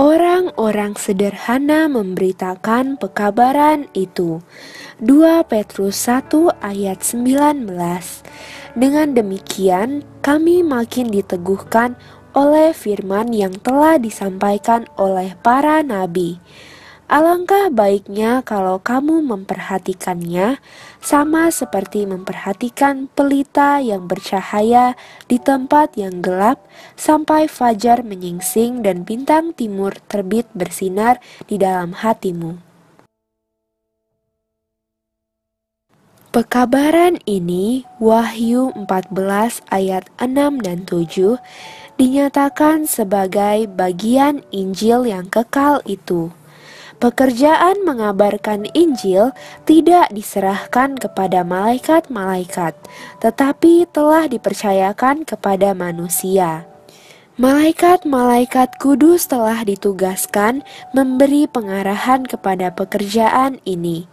[0.00, 4.40] Orang-orang sederhana memberitakan pekabaran itu.
[4.96, 7.68] 2 Petrus 1 ayat 19
[8.80, 12.00] Dengan demikian kami makin diteguhkan
[12.32, 16.40] oleh firman yang telah disampaikan oleh para nabi.
[17.10, 20.62] Alangkah baiknya kalau kamu memperhatikannya,
[21.02, 24.94] sama seperti memperhatikan pelita yang bercahaya
[25.26, 26.62] di tempat yang gelap,
[26.94, 31.18] sampai fajar menyingsing dan bintang timur terbit bersinar
[31.50, 32.62] di dalam hatimu.
[36.30, 41.42] Pekabaran ini, Wahyu 14 ayat 6 dan 7,
[41.98, 46.30] dinyatakan sebagai bagian Injil yang kekal itu.
[47.00, 49.32] Pekerjaan mengabarkan Injil
[49.64, 52.76] tidak diserahkan kepada malaikat-malaikat,
[53.24, 56.68] tetapi telah dipercayakan kepada manusia.
[57.40, 60.60] Malaikat-malaikat kudus telah ditugaskan
[60.92, 64.04] memberi pengarahan kepada pekerjaan ini.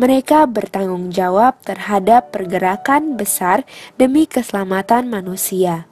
[0.00, 3.68] Mereka bertanggung jawab terhadap pergerakan besar
[4.00, 5.84] demi keselamatan manusia.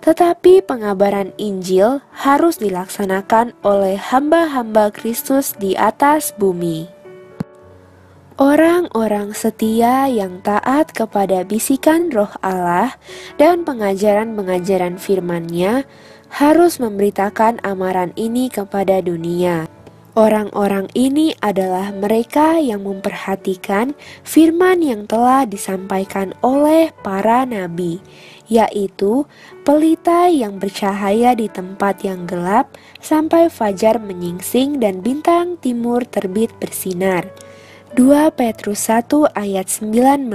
[0.00, 6.88] Tetapi pengabaran Injil harus dilaksanakan oleh hamba-hamba Kristus di atas bumi.
[8.40, 12.96] Orang-orang setia yang taat kepada bisikan roh Allah
[13.36, 15.84] dan pengajaran-pengajaran firman-Nya
[16.32, 19.68] harus memberitakan amaran ini kepada dunia.
[20.16, 23.94] Orang-orang ini adalah mereka yang memperhatikan
[24.26, 28.02] firman yang telah disampaikan oleh para nabi,
[28.50, 29.24] yaitu
[29.62, 37.30] pelita yang bercahaya di tempat yang gelap sampai fajar menyingsing dan bintang timur terbit bersinar.
[37.90, 40.30] 2 Petrus 1 ayat 19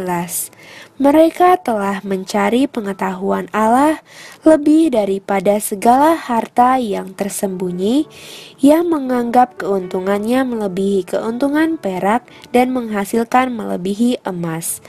[0.99, 4.03] Mereka telah mencari pengetahuan Allah
[4.43, 8.11] lebih daripada segala harta yang tersembunyi
[8.59, 14.83] yang menganggap keuntungannya melebihi keuntungan perak dan menghasilkan melebihi emas.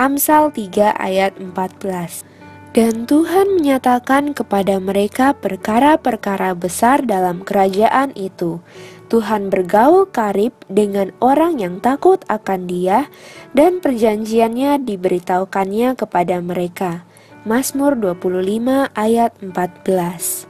[0.00, 2.35] Amsal 3 ayat 14
[2.76, 8.60] dan Tuhan menyatakan kepada mereka perkara-perkara besar dalam kerajaan itu.
[9.08, 13.08] Tuhan bergaul karib dengan orang yang takut akan Dia,
[13.56, 17.08] dan perjanjiannya diberitahukannya kepada mereka.
[17.48, 20.45] Mazmur 25 ayat 14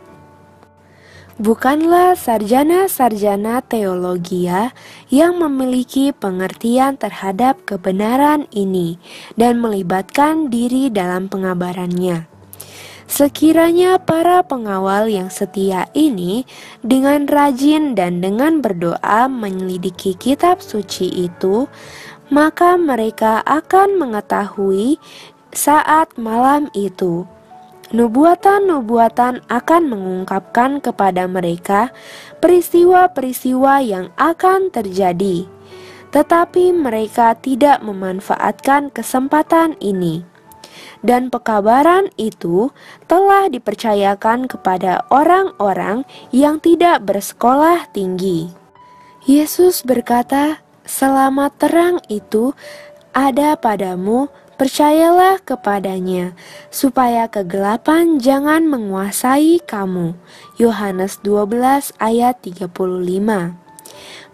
[1.36, 4.72] bukanlah sarjana-sarjana teologia
[5.12, 8.96] yang memiliki pengertian terhadap kebenaran ini
[9.36, 12.24] dan melibatkan diri dalam pengabarannya.
[13.06, 16.42] Sekiranya para pengawal yang setia ini
[16.82, 21.70] dengan rajin dan dengan berdoa menyelidiki kitab suci itu,
[22.34, 24.98] maka mereka akan mengetahui
[25.54, 27.30] saat malam itu
[27.94, 31.94] Nubuatan-nubuatan akan mengungkapkan kepada mereka
[32.42, 35.46] peristiwa-peristiwa yang akan terjadi,
[36.10, 40.26] tetapi mereka tidak memanfaatkan kesempatan ini.
[41.06, 42.74] Dan pekabaran itu
[43.06, 46.02] telah dipercayakan kepada orang-orang
[46.34, 48.50] yang tidak bersekolah tinggi.
[49.30, 52.50] Yesus berkata, "Selamat terang itu
[53.14, 54.26] ada padamu."
[54.56, 56.32] Percayalah kepadanya,
[56.72, 60.16] supaya kegelapan jangan menguasai kamu.
[60.56, 62.64] Yohanes 12 ayat 35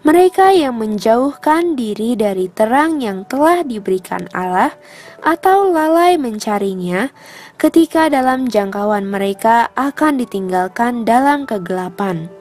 [0.07, 4.71] Mereka yang menjauhkan diri dari terang yang telah diberikan Allah
[5.19, 7.11] atau lalai mencarinya,
[7.59, 12.31] ketika dalam jangkauan mereka akan ditinggalkan dalam kegelapan.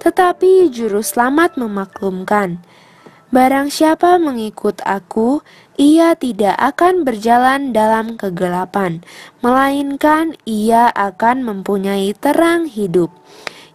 [0.00, 2.64] Tetapi juru selamat memaklumkan,
[3.30, 5.38] Barang siapa mengikut aku,
[5.80, 9.00] ia tidak akan berjalan dalam kegelapan,
[9.40, 13.08] melainkan ia akan mempunyai terang hidup.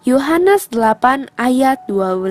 [0.05, 2.29] Yohanes 8 ayat 12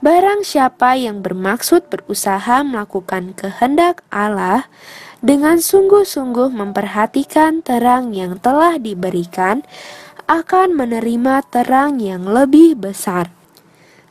[0.00, 4.72] Barang siapa yang bermaksud berusaha melakukan kehendak Allah,
[5.20, 9.60] dengan sungguh-sungguh memperhatikan terang yang telah diberikan,
[10.24, 13.28] akan menerima terang yang lebih besar.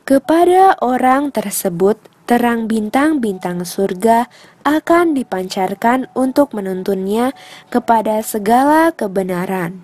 [0.06, 1.98] Kepada orang tersebut,
[2.30, 4.30] terang bintang-bintang surga
[4.62, 7.34] akan dipancarkan untuk menuntunnya
[7.74, 9.82] kepada segala kebenaran.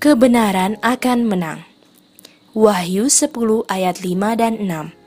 [0.00, 1.60] Kebenaran akan menang.
[2.56, 4.97] Wahyu 10 ayat 5 dan 6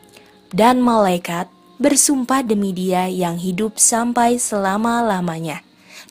[0.52, 1.48] Dan malaikat
[1.80, 5.64] bersumpah demi dia yang hidup sampai selama-lamanya.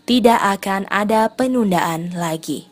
[0.08, 2.64] Tidak akan ada penundaan lagi.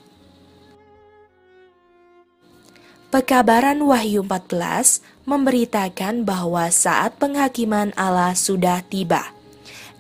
[3.13, 9.37] Pekabaran Wahyu 14 memberitakan bahwa saat penghakiman Allah sudah tiba.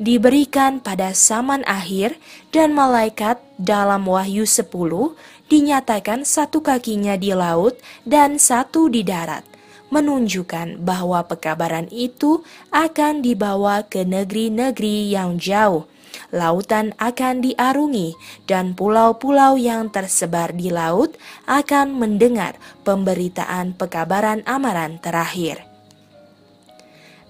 [0.01, 2.17] Diberikan pada zaman akhir
[2.49, 4.73] dan malaikat dalam Wahyu 10
[5.53, 7.77] dinyatakan satu kakinya di laut
[8.09, 9.58] dan satu di darat
[9.89, 15.89] menunjukkan bahwa pekabaran itu akan dibawa ke negeri-negeri yang jauh.
[16.33, 18.17] Lautan akan diarungi,
[18.49, 25.65] dan pulau-pulau yang tersebar di laut akan mendengar pemberitaan pekabaran amaran terakhir.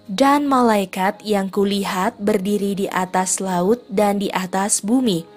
[0.08, 5.28] Dan malaikat yang kulihat berdiri di atas laut dan di atas bumi,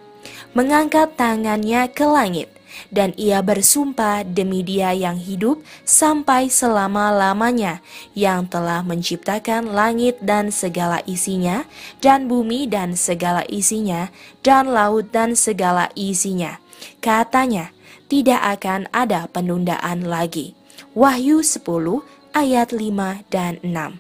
[0.55, 2.60] mengangkat tangannya ke langit
[2.93, 7.83] dan ia bersumpah demi Dia yang hidup sampai selama-lamanya,
[8.15, 11.67] yang telah menciptakan langit dan segala isinya,
[11.99, 14.13] dan bumi dan segala isinya,
[14.45, 16.61] dan laut dan segala isinya.
[17.03, 17.73] Katanya,
[18.11, 20.53] tidak akan ada penundaan lagi.
[20.91, 22.03] Wahyu 10
[22.35, 23.99] ayat 5 dan 6.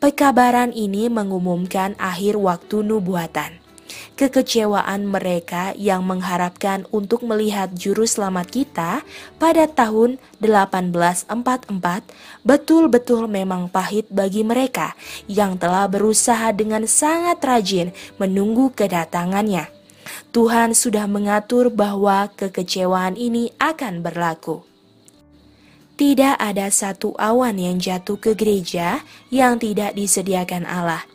[0.00, 3.59] Pekabaran ini mengumumkan akhir waktu nubuatan
[4.14, 8.92] kekecewaan mereka yang mengharapkan untuk melihat juru selamat kita
[9.40, 11.26] pada tahun 1844
[12.46, 14.94] betul-betul memang pahit bagi mereka
[15.26, 17.90] yang telah berusaha dengan sangat rajin
[18.20, 19.68] menunggu kedatangannya.
[20.30, 24.62] Tuhan sudah mengatur bahwa kekecewaan ini akan berlaku.
[25.98, 31.09] Tidak ada satu awan yang jatuh ke gereja yang tidak disediakan Allah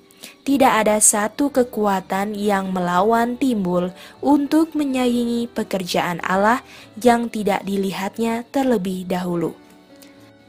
[0.45, 3.89] tidak ada satu kekuatan yang melawan timbul
[4.21, 6.61] untuk menyaingi pekerjaan Allah
[7.01, 9.57] yang tidak dilihatnya terlebih dahulu.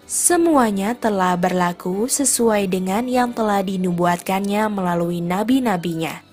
[0.05, 6.26] Semuanya telah berlaku sesuai dengan yang telah dinubuatkannya melalui nabi-nabinya.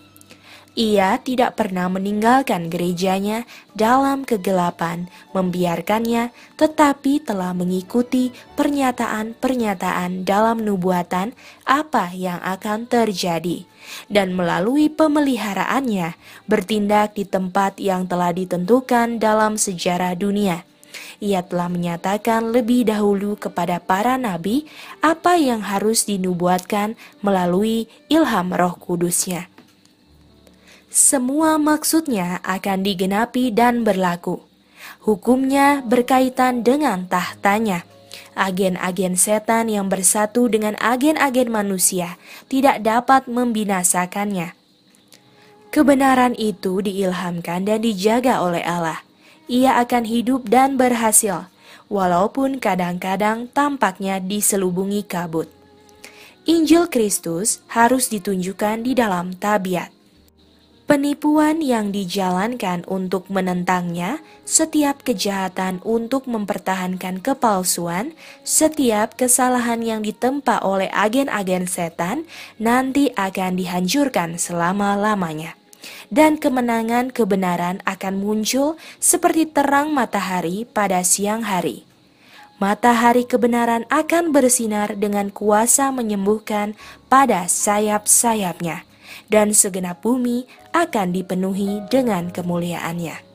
[0.74, 3.46] Ia tidak pernah meninggalkan gerejanya
[3.78, 11.38] dalam kegelapan, membiarkannya, tetapi telah mengikuti pernyataan-pernyataan dalam nubuatan
[11.70, 13.70] apa yang akan terjadi,
[14.10, 16.18] dan melalui pemeliharaannya
[16.50, 20.66] bertindak di tempat yang telah ditentukan dalam sejarah dunia.
[21.22, 24.66] Ia telah menyatakan lebih dahulu kepada para nabi
[25.06, 29.53] apa yang harus dinubuatkan melalui ilham Roh Kudusnya
[30.94, 34.46] semua maksudnya akan digenapi dan berlaku.
[35.02, 37.82] Hukumnya berkaitan dengan tahtanya.
[38.38, 44.54] Agen-agen setan yang bersatu dengan agen-agen manusia tidak dapat membinasakannya.
[45.74, 49.02] Kebenaran itu diilhamkan dan dijaga oleh Allah.
[49.50, 51.50] Ia akan hidup dan berhasil,
[51.90, 55.50] walaupun kadang-kadang tampaknya diselubungi kabut.
[56.50, 59.93] Injil Kristus harus ditunjukkan di dalam tabiat.
[60.84, 68.12] Penipuan yang dijalankan untuk menentangnya, setiap kejahatan untuk mempertahankan kepalsuan,
[68.44, 72.28] setiap kesalahan yang ditempa oleh agen-agen setan
[72.60, 75.56] nanti akan dihancurkan selama-lamanya.
[76.12, 81.88] Dan kemenangan kebenaran akan muncul seperti terang matahari pada siang hari.
[82.60, 86.76] Matahari kebenaran akan bersinar dengan kuasa menyembuhkan
[87.08, 88.84] pada sayap-sayapnya
[89.34, 90.46] dan segenap bumi
[90.78, 93.34] akan dipenuhi dengan kemuliaannya.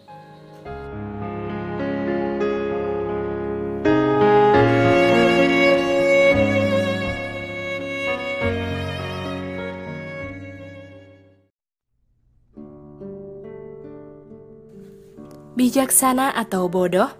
[15.58, 17.10] Bijaksana atau bodoh?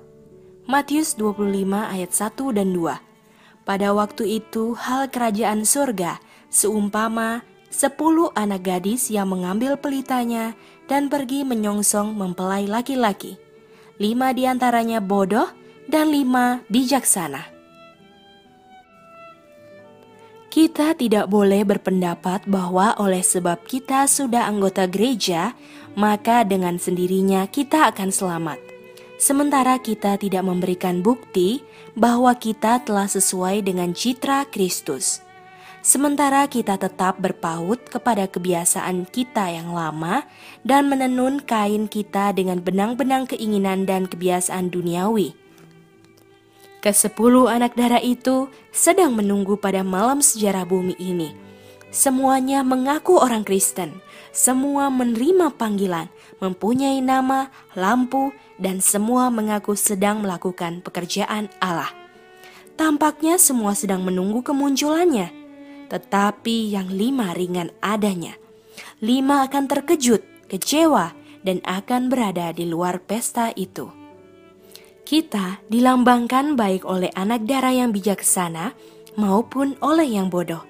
[0.71, 8.65] Matius 25 ayat 1 dan 2 Pada waktu itu hal kerajaan surga seumpama sepuluh anak
[8.65, 10.57] gadis yang mengambil pelitanya
[10.89, 13.37] dan pergi menyongsong mempelai laki-laki.
[14.01, 15.49] Lima di antaranya bodoh
[15.89, 17.57] dan lima bijaksana.
[20.49, 25.53] Kita tidak boleh berpendapat bahwa oleh sebab kita sudah anggota gereja,
[25.93, 28.59] maka dengan sendirinya kita akan selamat.
[29.21, 31.61] Sementara kita tidak memberikan bukti
[31.99, 35.28] bahwa kita telah sesuai dengan citra Kristus
[35.81, 40.27] sementara kita tetap berpaut kepada kebiasaan kita yang lama
[40.67, 45.35] dan menenun kain kita dengan benang-benang keinginan dan kebiasaan duniawi.
[46.79, 51.35] Kesepuluh anak darah itu sedang menunggu pada malam sejarah bumi ini.
[51.89, 53.99] Semuanya mengaku orang Kristen,
[54.31, 56.07] semua menerima panggilan,
[56.39, 58.31] mempunyai nama, lampu,
[58.61, 61.91] dan semua mengaku sedang melakukan pekerjaan Allah.
[62.79, 65.38] Tampaknya semua sedang menunggu kemunculannya
[65.89, 68.37] tetapi yang lima ringan adanya.
[69.01, 73.89] Lima akan terkejut, kecewa, dan akan berada di luar pesta itu.
[75.09, 78.77] Kita dilambangkan baik oleh anak darah yang bijaksana
[79.17, 80.61] maupun oleh yang bodoh.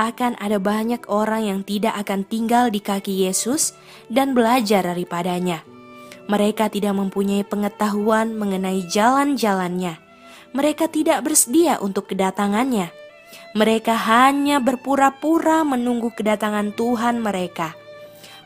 [0.00, 3.76] Akan ada banyak orang yang tidak akan tinggal di kaki Yesus
[4.08, 5.60] dan belajar daripadanya.
[6.24, 10.00] Mereka tidak mempunyai pengetahuan mengenai jalan-jalannya.
[10.56, 12.88] Mereka tidak bersedia untuk kedatangannya.
[13.52, 17.74] Mereka hanya berpura-pura menunggu kedatangan Tuhan mereka.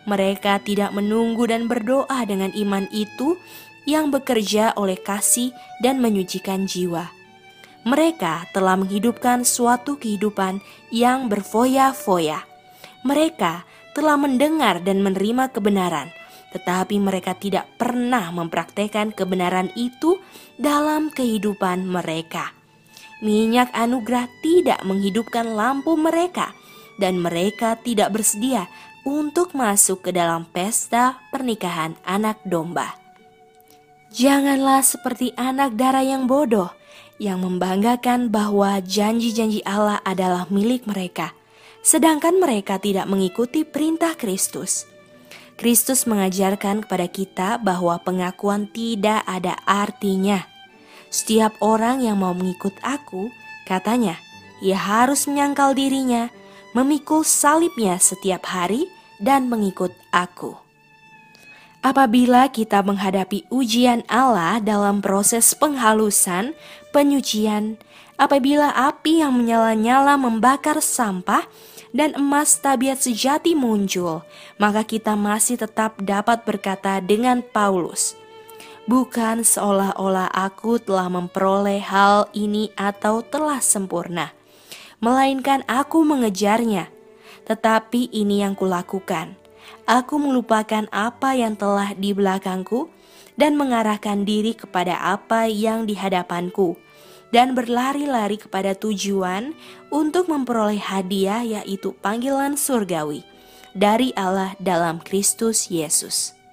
[0.05, 3.37] Mereka tidak menunggu dan berdoa dengan iman itu
[3.85, 7.09] yang bekerja oleh kasih dan menyucikan jiwa.
[7.85, 12.41] Mereka telah menghidupkan suatu kehidupan yang berfoya-foya.
[13.05, 16.09] Mereka telah mendengar dan menerima kebenaran,
[16.57, 20.17] tetapi mereka tidak pernah mempraktekkan kebenaran itu
[20.57, 22.64] dalam kehidupan mereka.
[23.25, 26.53] Minyak anugerah tidak menghidupkan lampu mereka,
[27.01, 28.69] dan mereka tidak bersedia
[29.09, 33.01] untuk masuk ke dalam pesta pernikahan anak domba.
[34.13, 36.71] Janganlah seperti anak darah yang bodoh
[37.19, 41.33] yang membanggakan bahwa janji-janji Allah adalah milik mereka,
[41.83, 44.85] sedangkan mereka tidak mengikuti perintah Kristus.
[45.55, 50.54] Kristus mengajarkan kepada kita bahwa pengakuan tidak ada artinya.
[51.15, 53.31] Setiap orang yang mau mengikut aku,
[53.71, 54.19] katanya,
[54.59, 56.27] ia harus menyangkal dirinya,
[56.75, 58.91] memikul salibnya setiap hari,
[59.23, 60.59] dan mengikut aku.
[61.87, 66.51] Apabila kita menghadapi ujian Allah dalam proses penghalusan,
[66.91, 67.79] penyucian,
[68.19, 71.47] apabila api yang menyala-nyala membakar sampah
[71.95, 74.27] dan emas tabiat sejati muncul,
[74.59, 78.19] maka kita masih tetap dapat berkata dengan Paulus,
[78.85, 84.37] Bukan seolah-olah aku telah memperoleh hal ini atau telah sempurna,
[85.01, 86.93] melainkan aku mengejarnya,
[87.49, 89.41] tetapi ini yang kulakukan.
[89.89, 92.93] Aku melupakan apa yang telah di belakangku
[93.41, 96.77] dan mengarahkan diri kepada apa yang di hadapanku.
[97.33, 99.59] Dan berlari-lari kepada tujuan
[99.91, 103.27] untuk memperoleh hadiah yaitu panggilan surgawi
[103.75, 106.44] dari Allah dalam Kristus Yesus.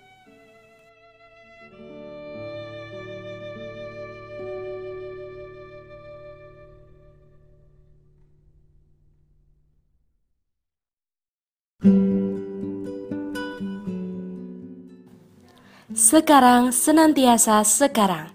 [15.97, 18.29] Sekarang senantiasa sekarang.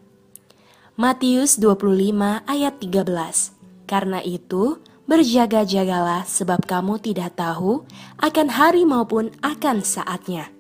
[0.99, 3.07] Matius 25 ayat 13.
[3.87, 7.87] Karena itu, berjaga-jagalah sebab kamu tidak tahu
[8.19, 10.51] akan hari maupun akan saatnya.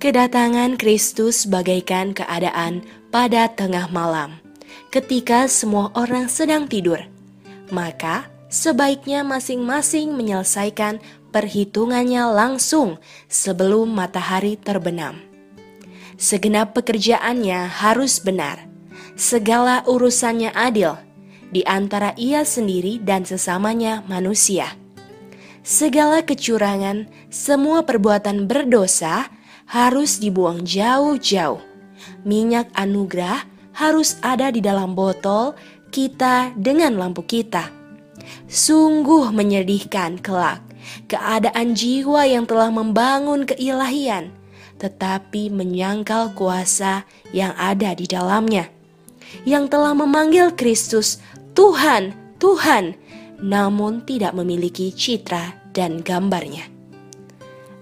[0.00, 2.80] Kedatangan Kristus bagaikan keadaan
[3.12, 4.40] pada tengah malam,
[4.88, 7.04] ketika semua orang sedang tidur.
[7.68, 10.96] Maka, sebaiknya masing-masing menyelesaikan
[11.36, 12.96] perhitungannya langsung
[13.28, 15.36] sebelum matahari terbenam
[16.16, 18.64] segenap pekerjaannya harus benar,
[19.14, 20.96] segala urusannya adil
[21.52, 24.74] di antara ia sendiri dan sesamanya manusia.
[25.62, 29.28] Segala kecurangan, semua perbuatan berdosa
[29.68, 31.60] harus dibuang jauh-jauh.
[32.22, 35.58] Minyak anugerah harus ada di dalam botol
[35.90, 37.66] kita dengan lampu kita.
[38.46, 40.62] Sungguh menyedihkan kelak
[41.10, 44.34] keadaan jiwa yang telah membangun keilahian
[44.76, 48.68] tetapi menyangkal kuasa yang ada di dalamnya,
[49.48, 51.20] yang telah memanggil Kristus
[51.56, 52.92] Tuhan, Tuhan,
[53.40, 56.68] namun tidak memiliki citra dan gambarnya.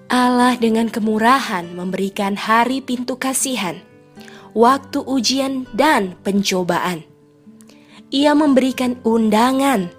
[0.06, 3.82] Allah dengan kemurahan memberikan hari pintu kasihan,
[4.54, 7.02] waktu ujian dan pencobaan.
[8.14, 9.90] Ia memberikan undangan,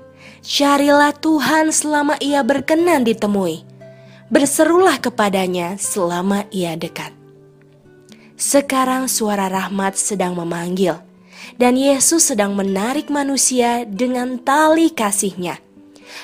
[0.45, 3.65] carilah Tuhan selama ia berkenan ditemui
[4.29, 7.13] berserulah kepadanya selama ia dekat.
[8.35, 10.99] Sekarang suara rahmat sedang memanggil,
[11.55, 15.61] dan Yesus sedang menarik manusia dengan tali kasihnya.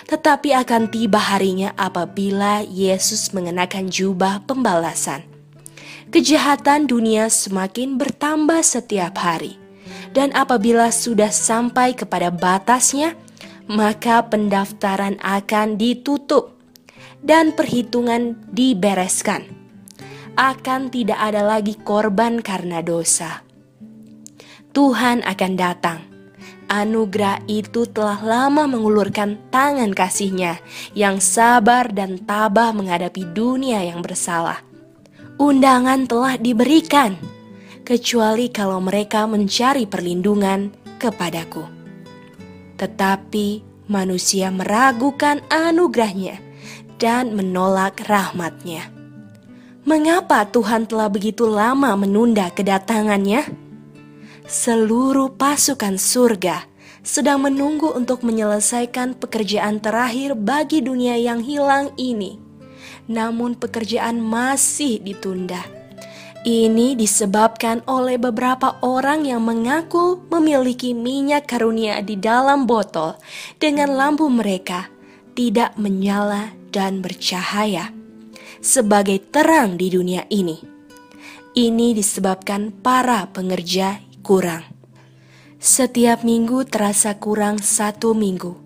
[0.09, 5.23] Tetapi akan tiba harinya apabila Yesus mengenakan jubah pembalasan.
[6.11, 9.55] Kejahatan dunia semakin bertambah setiap hari,
[10.11, 13.15] dan apabila sudah sampai kepada batasnya,
[13.71, 16.59] maka pendaftaran akan ditutup
[17.23, 19.47] dan perhitungan dibereskan.
[20.35, 23.47] Akan tidak ada lagi korban karena dosa.
[24.75, 25.99] Tuhan akan datang.
[26.71, 30.63] Anugerah itu telah lama mengulurkan tangan kasihnya
[30.95, 34.63] yang sabar dan tabah menghadapi dunia yang bersalah.
[35.35, 37.19] Undangan telah diberikan,
[37.83, 41.80] kecuali kalau mereka mencari perlindungan kepadaku.
[42.81, 46.41] Tetapi manusia meragukan anugerahnya
[46.97, 48.89] dan menolak rahmatnya.
[49.85, 53.69] Mengapa Tuhan telah begitu lama menunda kedatangannya?
[54.51, 56.67] seluruh pasukan surga
[57.07, 62.37] sedang menunggu untuk menyelesaikan pekerjaan terakhir bagi dunia yang hilang ini.
[63.09, 65.65] Namun, pekerjaan masih ditunda.
[66.41, 73.13] Ini disebabkan oleh beberapa orang yang mengaku memiliki minyak karunia di dalam botol
[73.61, 74.89] dengan lampu mereka
[75.37, 77.93] tidak menyala dan bercahaya
[78.57, 80.57] sebagai terang di dunia ini.
[81.53, 84.65] Ini disebabkan para pengerja kurang.
[85.61, 88.57] Setiap minggu terasa kurang satu minggu.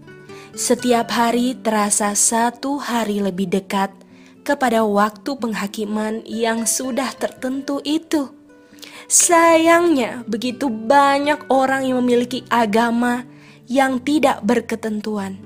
[0.56, 3.92] Setiap hari terasa satu hari lebih dekat
[4.46, 8.30] kepada waktu penghakiman yang sudah tertentu itu.
[9.10, 13.26] Sayangnya, begitu banyak orang yang memiliki agama
[13.66, 15.42] yang tidak berketentuan,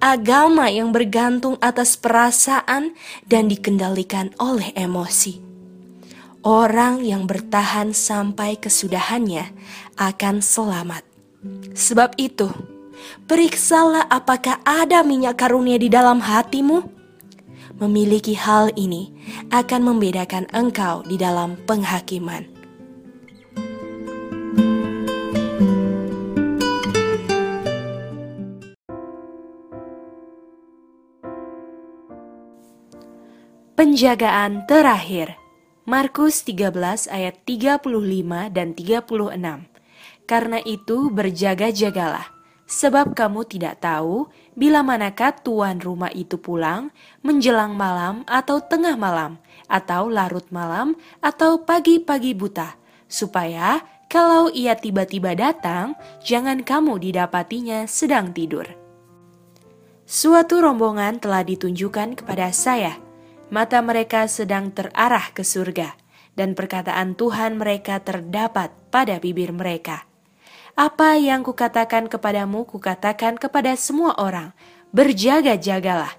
[0.00, 2.96] agama yang bergantung atas perasaan
[3.28, 5.40] dan dikendalikan oleh emosi.
[6.40, 9.52] Orang yang bertahan sampai kesudahannya
[10.00, 11.04] akan selamat.
[11.76, 12.48] Sebab itu,
[13.28, 16.99] periksalah apakah ada minyak karunia di dalam hatimu.
[17.80, 19.08] Memiliki hal ini
[19.48, 22.44] akan membedakan engkau di dalam penghakiman.
[33.80, 35.40] Penjagaan terakhir
[35.88, 37.88] Markus 13 ayat 35
[38.52, 39.08] dan 36.
[40.28, 42.28] Karena itu berjaga-jagalah,
[42.68, 44.28] sebab kamu tidak tahu
[44.58, 46.90] bila manakah tuan rumah itu pulang
[47.22, 49.38] menjelang malam atau tengah malam
[49.70, 52.74] atau larut malam atau pagi-pagi buta,
[53.06, 55.94] supaya kalau ia tiba-tiba datang,
[56.26, 58.66] jangan kamu didapatinya sedang tidur.
[60.02, 62.98] Suatu rombongan telah ditunjukkan kepada saya
[63.54, 65.94] mata mereka sedang terarah ke surga,
[66.34, 70.09] dan perkataan Tuhan mereka terdapat pada bibir mereka.
[70.78, 74.54] Apa yang kukatakan kepadamu, kukatakan kepada semua orang,
[74.94, 76.18] berjaga-jagalah.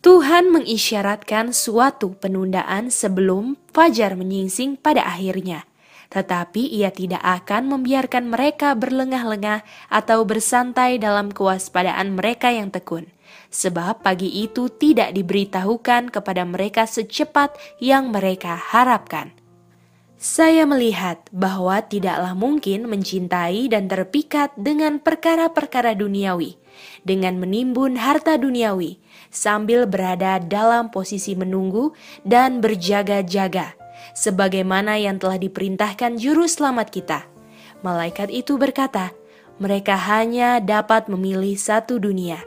[0.00, 5.68] Tuhan mengisyaratkan suatu penundaan sebelum fajar menyingsing pada akhirnya
[6.10, 13.06] tetapi ia tidak akan membiarkan mereka berlengah-lengah atau bersantai dalam kewaspadaan mereka yang tekun
[13.50, 19.34] sebab pagi itu tidak diberitahukan kepada mereka secepat yang mereka harapkan.
[20.20, 26.60] Saya melihat bahwa tidaklah mungkin mencintai dan terpikat dengan perkara-perkara duniawi,
[27.08, 29.00] dengan menimbun harta duniawi,
[29.32, 33.72] sambil berada dalam posisi menunggu dan berjaga-jaga,
[34.12, 37.24] sebagaimana yang telah diperintahkan Juru Selamat kita.
[37.80, 39.16] Malaikat itu berkata,
[39.56, 42.44] "Mereka hanya dapat memilih satu dunia."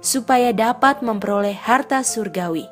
[0.00, 2.64] supaya dapat memperoleh harta surgawi.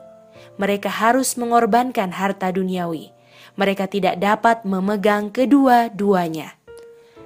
[0.56, 3.17] Mereka harus mengorbankan harta duniawi.
[3.58, 6.54] Mereka tidak dapat memegang kedua-duanya.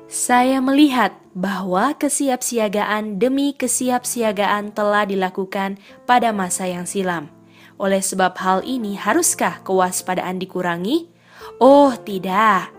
[0.09, 7.33] Saya melihat bahwa kesiapsiagaan demi kesiapsiagaan telah dilakukan pada masa yang silam.
[7.81, 11.09] Oleh sebab hal ini, haruskah kewaspadaan dikurangi?
[11.61, 12.73] Oh, tidak!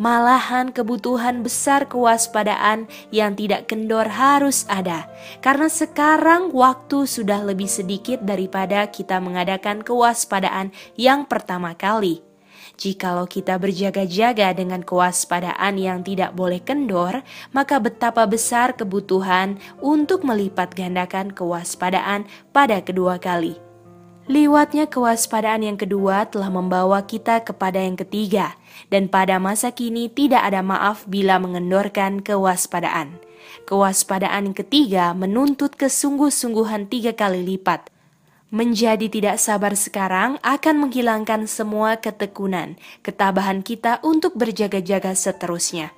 [0.00, 5.06] Malahan kebutuhan besar kewaspadaan yang tidak kendor harus ada,
[5.44, 12.29] karena sekarang waktu sudah lebih sedikit daripada kita mengadakan kewaspadaan yang pertama kali.
[12.80, 17.20] Jikalau kita berjaga-jaga dengan kewaspadaan yang tidak boleh kendor,
[17.52, 22.24] maka betapa besar kebutuhan untuk melipat gandakan kewaspadaan
[22.56, 23.60] pada kedua kali.
[24.32, 28.56] Liwatnya kewaspadaan yang kedua telah membawa kita kepada yang ketiga,
[28.88, 33.20] dan pada masa kini tidak ada maaf bila mengendorkan kewaspadaan.
[33.68, 37.92] Kewaspadaan yang ketiga menuntut kesungguh-sungguhan tiga kali lipat.
[38.50, 42.74] Menjadi tidak sabar sekarang akan menghilangkan semua ketekunan,
[43.06, 45.94] ketabahan kita untuk berjaga-jaga seterusnya.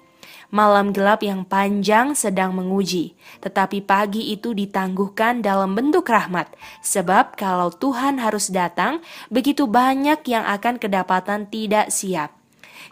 [0.52, 6.52] Malam gelap yang panjang sedang menguji, tetapi pagi itu ditangguhkan dalam bentuk rahmat,
[6.84, 9.00] sebab kalau Tuhan harus datang,
[9.32, 12.36] begitu banyak yang akan kedapatan tidak siap.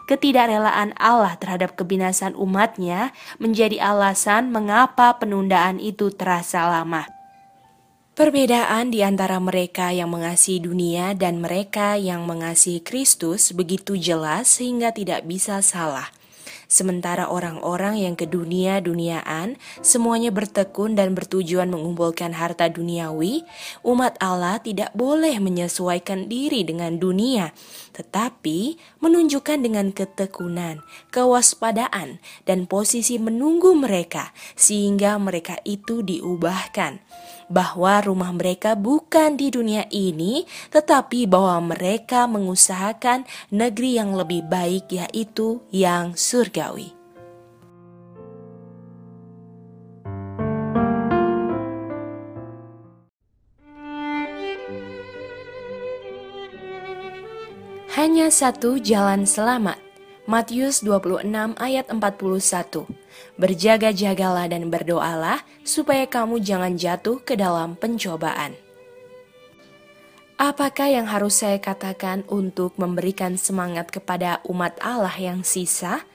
[0.09, 7.10] Ketidakrelaan Allah terhadap kebinasan umatnya menjadi alasan mengapa penundaan itu terasa lama.
[8.11, 14.91] Perbedaan di antara mereka yang mengasihi dunia dan mereka yang mengasihi Kristus begitu jelas sehingga
[14.91, 16.11] tidak bisa salah.
[16.67, 23.47] Sementara orang-orang yang ke dunia-duniaan semuanya bertekun dan bertujuan mengumpulkan harta duniawi,
[23.83, 27.55] umat Allah tidak boleh menyesuaikan diri dengan dunia,
[27.91, 30.79] tetapi menunjukkan dengan ketekunan,
[31.11, 37.03] kewaspadaan, dan posisi menunggu mereka sehingga mereka itu diubahkan
[37.51, 44.87] bahwa rumah mereka bukan di dunia ini, tetapi bahwa mereka mengusahakan negeri yang lebih baik,
[44.95, 47.00] yaitu yang surgawi.
[58.21, 59.81] Hanya satu jalan selamat.
[60.29, 61.25] Matius 26
[61.57, 62.85] ayat 41.
[63.41, 68.53] Berjaga-jagalah dan berdoalah supaya kamu jangan jatuh ke dalam pencobaan.
[70.37, 76.05] Apakah yang harus saya katakan untuk memberikan semangat kepada umat Allah yang sisa?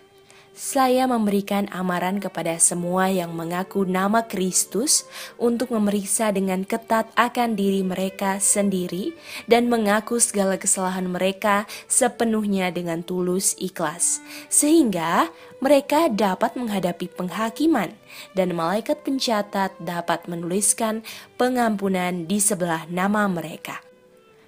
[0.57, 5.05] Saya memberikan amaran kepada semua yang mengaku nama Kristus
[5.37, 9.13] untuk memeriksa dengan ketat akan diri mereka sendiri
[9.45, 15.29] dan mengaku segala kesalahan mereka sepenuhnya dengan tulus ikhlas, sehingga
[15.61, 17.93] mereka dapat menghadapi penghakiman
[18.33, 21.05] dan malaikat pencatat dapat menuliskan
[21.37, 23.85] pengampunan di sebelah nama mereka.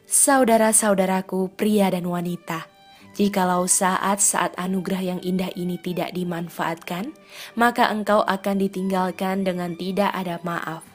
[0.08, 2.77] Saudara-saudaraku, pria dan wanita
[3.18, 7.10] Jikalau saat-saat anugerah yang indah ini tidak dimanfaatkan,
[7.58, 10.86] maka engkau akan ditinggalkan dengan tidak ada maaf.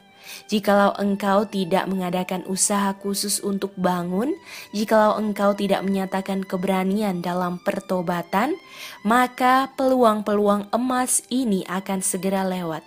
[0.48, 4.32] Jikalau engkau tidak mengadakan usaha khusus untuk bangun,
[4.72, 8.56] jikalau engkau tidak menyatakan keberanian dalam pertobatan,
[9.04, 12.80] maka peluang-peluang emas ini akan segera lewat.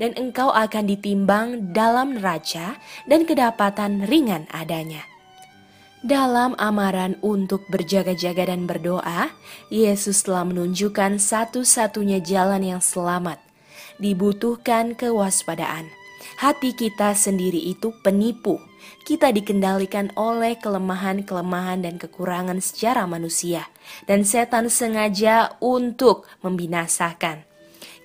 [0.00, 5.04] Dan engkau akan ditimbang dalam neraca dan kedapatan ringan adanya.
[6.00, 9.28] Dalam amaran untuk berjaga-jaga dan berdoa,
[9.68, 13.36] Yesus telah menunjukkan satu-satunya jalan yang selamat.
[14.00, 15.92] Dibutuhkan kewaspadaan.
[16.40, 18.56] Hati kita sendiri itu penipu.
[19.04, 23.68] Kita dikendalikan oleh kelemahan-kelemahan dan kekurangan secara manusia,
[24.08, 27.44] dan setan sengaja untuk membinasakan.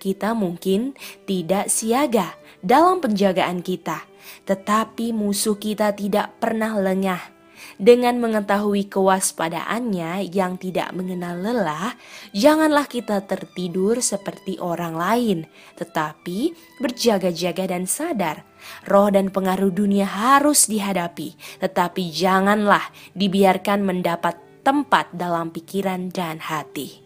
[0.04, 4.04] Kita mungkin tidak siaga dalam penjagaan kita,
[4.44, 7.35] tetapi musuh kita tidak pernah lengah
[7.76, 12.00] dengan mengetahui kewaspadaannya yang tidak mengenal lelah,
[12.32, 15.38] janganlah kita tertidur seperti orang lain,
[15.76, 18.48] tetapi berjaga-jaga dan sadar.
[18.88, 27.04] Roh dan pengaruh dunia harus dihadapi, tetapi janganlah dibiarkan mendapat tempat dalam pikiran dan hati.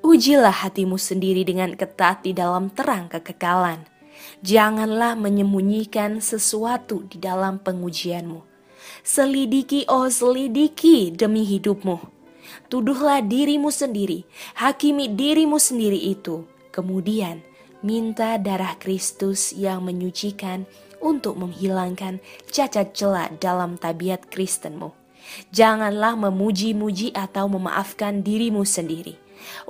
[0.00, 3.84] Ujilah hatimu sendiri dengan ketat di dalam terang kekekalan.
[4.40, 8.45] Janganlah menyembunyikan sesuatu di dalam pengujianmu
[9.06, 12.02] Selidiki, oh selidiki demi hidupmu.
[12.66, 14.26] Tuduhlah dirimu sendiri,
[14.58, 16.42] hakimi dirimu sendiri itu.
[16.74, 17.38] Kemudian
[17.86, 20.66] minta darah Kristus yang menyucikan
[20.98, 22.18] untuk menghilangkan
[22.50, 24.90] cacat celak dalam tabiat Kristenmu.
[25.54, 29.14] Janganlah memuji-muji atau memaafkan dirimu sendiri.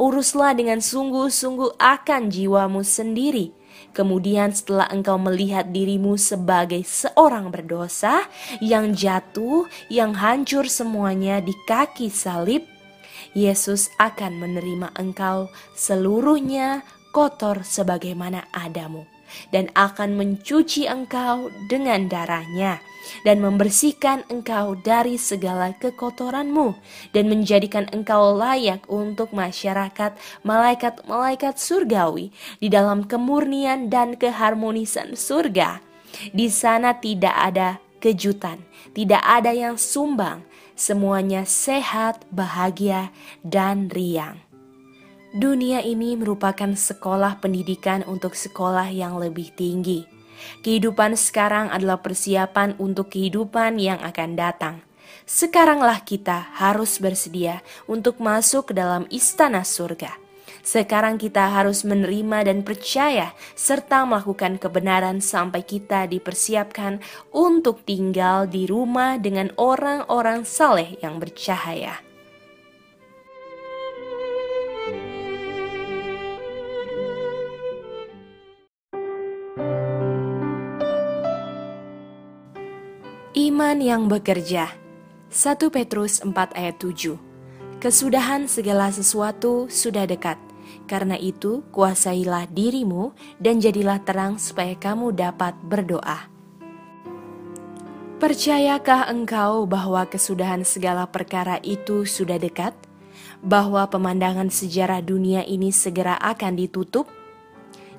[0.01, 3.53] Uruslah dengan sungguh-sungguh akan jiwamu sendiri
[3.97, 8.29] Kemudian setelah engkau melihat dirimu sebagai seorang berdosa
[8.61, 12.63] yang jatuh, yang hancur semuanya di kaki salib,
[13.33, 19.16] Yesus akan menerima engkau seluruhnya kotor sebagaimana adamu
[19.51, 22.81] dan akan mencuci engkau dengan darahnya
[23.23, 26.75] dan membersihkan engkau dari segala kekotoranmu
[27.15, 35.83] dan menjadikan engkau layak untuk masyarakat malaikat-malaikat surgawi di dalam kemurnian dan keharmonisan surga.
[36.33, 37.69] Di sana tidak ada
[38.01, 38.63] kejutan,
[38.97, 40.47] tidak ada yang sumbang,
[40.79, 43.13] semuanya sehat, bahagia,
[43.45, 44.46] dan riang.
[45.35, 50.17] Dunia ini merupakan sekolah pendidikan untuk sekolah yang lebih tinggi
[50.63, 54.77] Kehidupan sekarang adalah persiapan untuk kehidupan yang akan datang.
[55.27, 60.15] Sekaranglah kita harus bersedia untuk masuk ke dalam istana surga.
[60.67, 66.99] Sekarang kita harus menerima dan percaya serta melakukan kebenaran sampai kita dipersiapkan
[67.31, 72.06] untuk tinggal di rumah dengan orang-orang saleh yang bercahaya.
[83.37, 84.73] Iman yang bekerja.
[85.29, 87.21] 1 Petrus 4 ayat 7
[87.85, 90.41] Kesudahan segala sesuatu sudah dekat.
[90.89, 96.33] Karena itu kuasailah dirimu dan jadilah terang supaya kamu dapat berdoa.
[98.25, 102.73] Percayakah engkau bahwa kesudahan segala perkara itu sudah dekat?
[103.45, 107.05] Bahwa pemandangan sejarah dunia ini segera akan ditutup?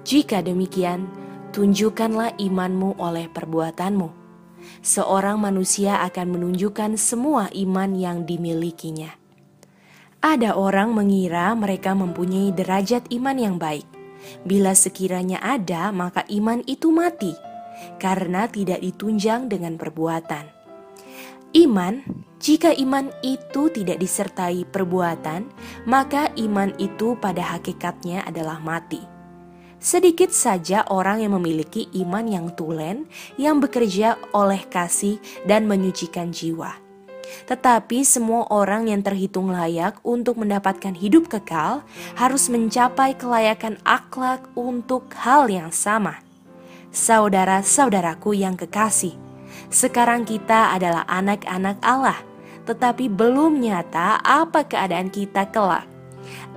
[0.01, 1.05] Jika demikian,
[1.53, 4.25] tunjukkanlah imanmu oleh perbuatanmu
[4.87, 9.11] seorang manusia akan menunjukkan semua iman yang dimilikinya.
[10.23, 13.85] Ada orang mengira mereka mempunyai derajat iman yang baik.
[14.47, 17.35] Bila sekiranya ada, maka iman itu mati
[17.99, 20.49] karena tidak ditunjang dengan perbuatan.
[21.53, 22.01] Iman,
[22.41, 25.47] jika iman itu tidak disertai perbuatan,
[25.85, 29.16] maka iman itu pada hakikatnya adalah mati.
[29.87, 33.07] Sedikit saja orang yang memiliki iman yang tulen,
[33.39, 35.15] yang bekerja oleh kasih
[35.47, 36.75] dan menyucikan jiwa.
[37.47, 41.87] Tetapi semua orang yang terhitung layak untuk mendapatkan hidup kekal
[42.19, 46.19] harus mencapai kelayakan akhlak untuk hal yang sama.
[46.91, 49.15] Saudara-saudaraku yang kekasih,
[49.71, 52.19] sekarang kita adalah anak-anak Allah,
[52.67, 55.96] tetapi belum nyata apa keadaan kita kelak.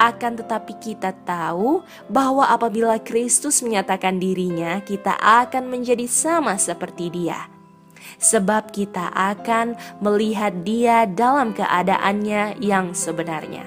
[0.00, 7.60] Akan tetapi kita tahu bahwa apabila Kristus menyatakan dirinya, kita akan menjadi sama seperti Dia
[8.20, 13.64] sebab kita akan melihat Dia dalam keadaannya yang sebenarnya.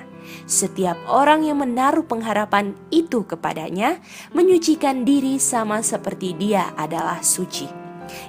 [0.47, 3.99] Setiap orang yang menaruh pengharapan itu kepadanya
[4.31, 7.67] menyucikan diri sama seperti Dia adalah suci.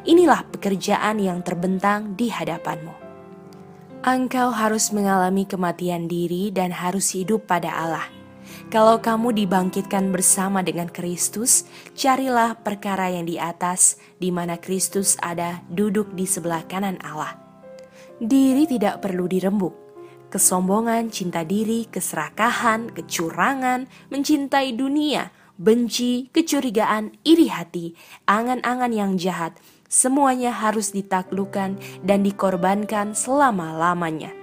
[0.07, 3.04] Inilah pekerjaan yang terbentang di hadapanmu.
[4.05, 8.05] Engkau harus mengalami kematian diri dan harus hidup pada Allah.
[8.69, 11.65] Kalau kamu dibangkitkan bersama dengan Kristus,
[11.97, 17.33] carilah perkara yang di atas, di mana Kristus ada duduk di sebelah kanan Allah.
[18.21, 19.73] Diri tidak perlu dirembuk.
[20.29, 27.97] Kesombongan, cinta diri, keserakahan, kecurangan, mencintai dunia, benci, kecurigaan, iri hati,
[28.29, 29.57] angan-angan yang jahat,
[29.95, 34.35] semuanya harus ditaklukkan dan dikorbankan selama-lamanya.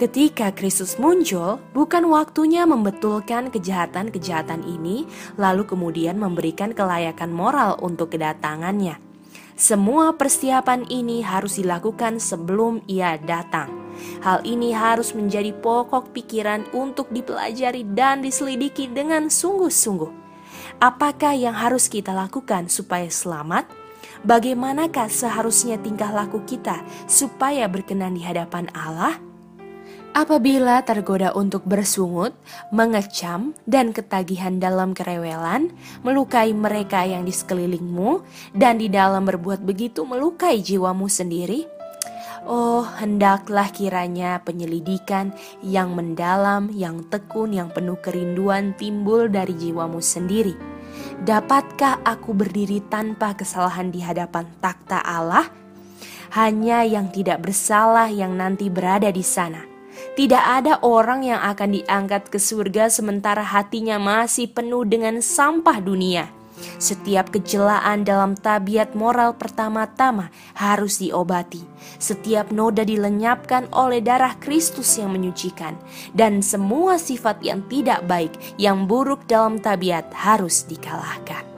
[0.00, 5.04] Ketika Kristus muncul, bukan waktunya membetulkan kejahatan-kejahatan ini,
[5.36, 8.96] lalu kemudian memberikan kelayakan moral untuk kedatangannya.
[9.58, 13.74] Semua persiapan ini harus dilakukan sebelum Ia datang.
[14.22, 20.30] Hal ini harus menjadi pokok pikiran untuk dipelajari dan diselidiki dengan sungguh-sungguh.
[20.78, 23.77] Apakah yang harus kita lakukan supaya selamat?
[24.26, 29.28] Bagaimanakah seharusnya tingkah laku kita supaya berkenan di hadapan Allah?
[30.16, 32.34] Apabila tergoda untuk bersungut,
[32.74, 35.70] mengecam, dan ketagihan dalam kerewelan,
[36.02, 38.24] melukai mereka yang di sekelilingmu,
[38.56, 41.70] dan di dalam berbuat begitu melukai jiwamu sendiri,
[42.48, 45.30] oh hendaklah kiranya penyelidikan
[45.62, 50.77] yang mendalam, yang tekun, yang penuh kerinduan timbul dari jiwamu sendiri.
[51.22, 55.50] Dapatkah aku berdiri tanpa kesalahan di hadapan takhta Allah?
[56.36, 59.78] Hanya yang tidak bersalah yang nanti berada di sana
[60.14, 66.37] tidak ada orang yang akan diangkat ke surga sementara hatinya masih penuh dengan sampah dunia.
[66.78, 71.66] Setiap kejelaan dalam tabiat moral pertama-tama harus diobati.
[71.98, 75.74] Setiap noda dilenyapkan oleh darah Kristus yang menyucikan,
[76.14, 81.48] dan semua sifat yang tidak baik, yang buruk dalam tabiat harus dikalahkan.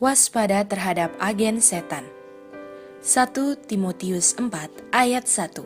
[0.00, 2.19] waspada terhadap agen setan.
[3.00, 3.32] 1
[3.64, 5.56] Timotius 4 ayat 1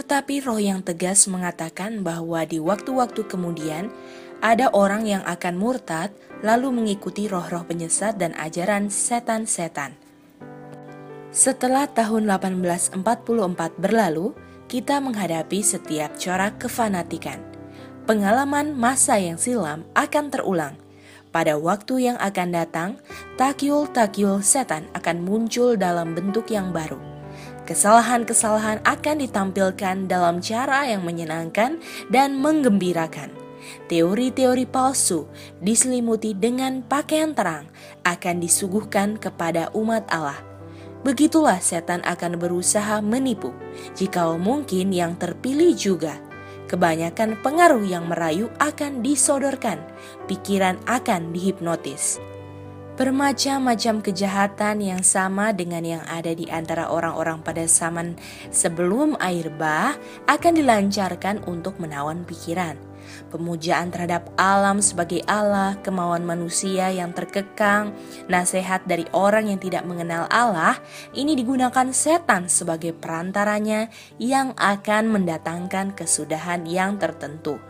[0.00, 3.92] Tetapi roh yang tegas mengatakan bahwa di waktu-waktu kemudian
[4.40, 6.08] ada orang yang akan murtad
[6.40, 9.92] lalu mengikuti roh-roh penyesat dan ajaran setan-setan.
[11.28, 12.96] Setelah tahun 1844
[13.76, 14.32] berlalu,
[14.64, 17.44] kita menghadapi setiap corak kefanatikan.
[18.08, 20.80] Pengalaman masa yang silam akan terulang–
[21.30, 22.90] pada waktu yang akan datang,
[23.38, 26.98] takyul-takyul setan akan muncul dalam bentuk yang baru.
[27.70, 31.78] Kesalahan-kesalahan akan ditampilkan dalam cara yang menyenangkan
[32.10, 33.30] dan menggembirakan.
[33.86, 35.30] Teori-teori palsu
[35.62, 37.70] diselimuti dengan pakaian terang
[38.02, 40.42] akan disuguhkan kepada umat Allah.
[41.06, 43.54] Begitulah setan akan berusaha menipu,
[43.94, 46.18] jika mungkin yang terpilih juga
[46.70, 49.82] Kebanyakan pengaruh yang merayu akan disodorkan,
[50.30, 52.22] pikiran akan dihipnotis.
[52.94, 58.14] Bermacam-macam kejahatan yang sama dengan yang ada di antara orang-orang pada zaman
[58.54, 59.98] sebelum air bah
[60.30, 62.89] akan dilancarkan untuk menawan pikiran
[63.30, 67.94] pemujaan terhadap alam sebagai Allah, kemauan manusia yang terkekang,
[68.26, 70.76] nasihat dari orang yang tidak mengenal Allah,
[71.14, 73.88] ini digunakan setan sebagai perantaranya
[74.18, 77.62] yang akan mendatangkan kesudahan yang tertentu.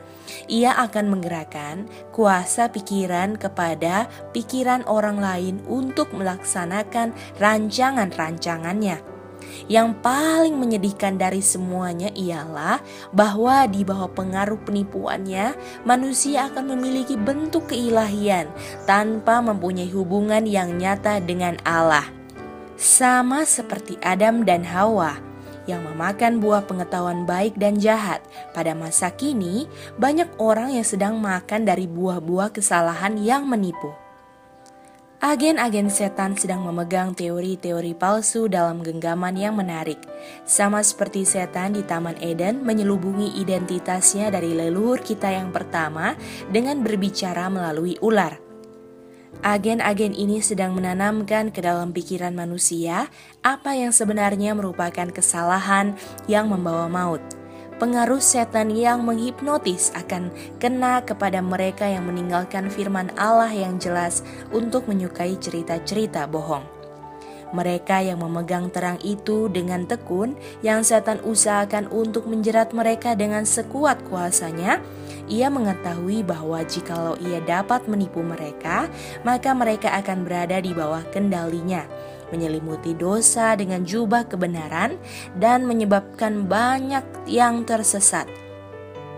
[0.48, 9.19] Ia akan menggerakkan kuasa pikiran kepada pikiran orang lain untuk melaksanakan rancangan-rancangannya
[9.66, 12.80] yang paling menyedihkan dari semuanya ialah
[13.14, 18.50] bahwa di bawah pengaruh penipuannya, manusia akan memiliki bentuk keilahian
[18.84, 22.06] tanpa mempunyai hubungan yang nyata dengan Allah.
[22.80, 25.20] Sama seperti Adam dan Hawa
[25.68, 28.24] yang memakan buah pengetahuan baik dan jahat.
[28.56, 34.09] Pada masa kini, banyak orang yang sedang makan dari buah-buah kesalahan yang menipu.
[35.20, 40.00] Agen-agen setan sedang memegang teori-teori palsu dalam genggaman yang menarik.
[40.48, 46.16] Sama seperti setan di Taman Eden menyelubungi identitasnya dari leluhur kita yang pertama
[46.48, 48.40] dengan berbicara melalui ular.
[49.44, 53.12] Agen-agen ini sedang menanamkan ke dalam pikiran manusia
[53.44, 56.00] apa yang sebenarnya merupakan kesalahan
[56.32, 57.39] yang membawa maut
[57.80, 60.28] pengaruh setan yang menghipnotis akan
[60.60, 64.20] kena kepada mereka yang meninggalkan firman Allah yang jelas
[64.52, 66.62] untuk menyukai cerita-cerita bohong.
[67.50, 74.06] Mereka yang memegang terang itu dengan tekun, yang setan usahakan untuk menjerat mereka dengan sekuat
[74.06, 74.78] kuasanya,
[75.26, 78.86] ia mengetahui bahwa jikalau ia dapat menipu mereka,
[79.26, 81.90] maka mereka akan berada di bawah kendalinya
[82.30, 84.96] menyelimuti dosa dengan jubah kebenaran,
[85.36, 88.26] dan menyebabkan banyak yang tersesat.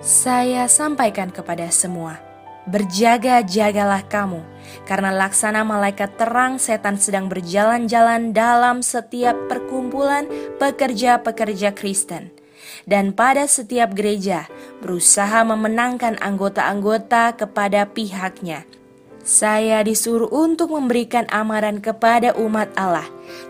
[0.03, 2.19] Saya sampaikan kepada semua,
[2.67, 4.43] berjaga-jagalah kamu,
[4.85, 10.27] karena laksana malaikat terang setan sedang berjalan-jalan dalam setiap perkumpulan
[10.59, 12.43] pekerja-pekerja Kristen
[12.85, 14.51] dan pada setiap gereja
[14.83, 18.67] berusaha memenangkan anggota-anggota kepada pihaknya
[19.23, 23.07] saya disuruh untuk memberikan amaran kepada umat Allah.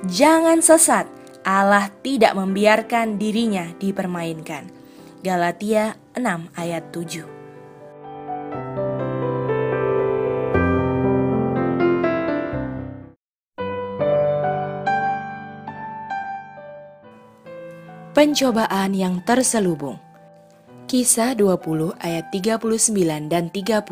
[0.09, 1.09] Jangan sesat,
[1.43, 4.69] Allah tidak membiarkan dirinya dipermainkan.
[5.23, 7.31] Galatia 6 ayat 7
[18.13, 20.03] Pencobaan yang terselubung
[20.91, 23.87] Kisah 20 ayat 39 dan 30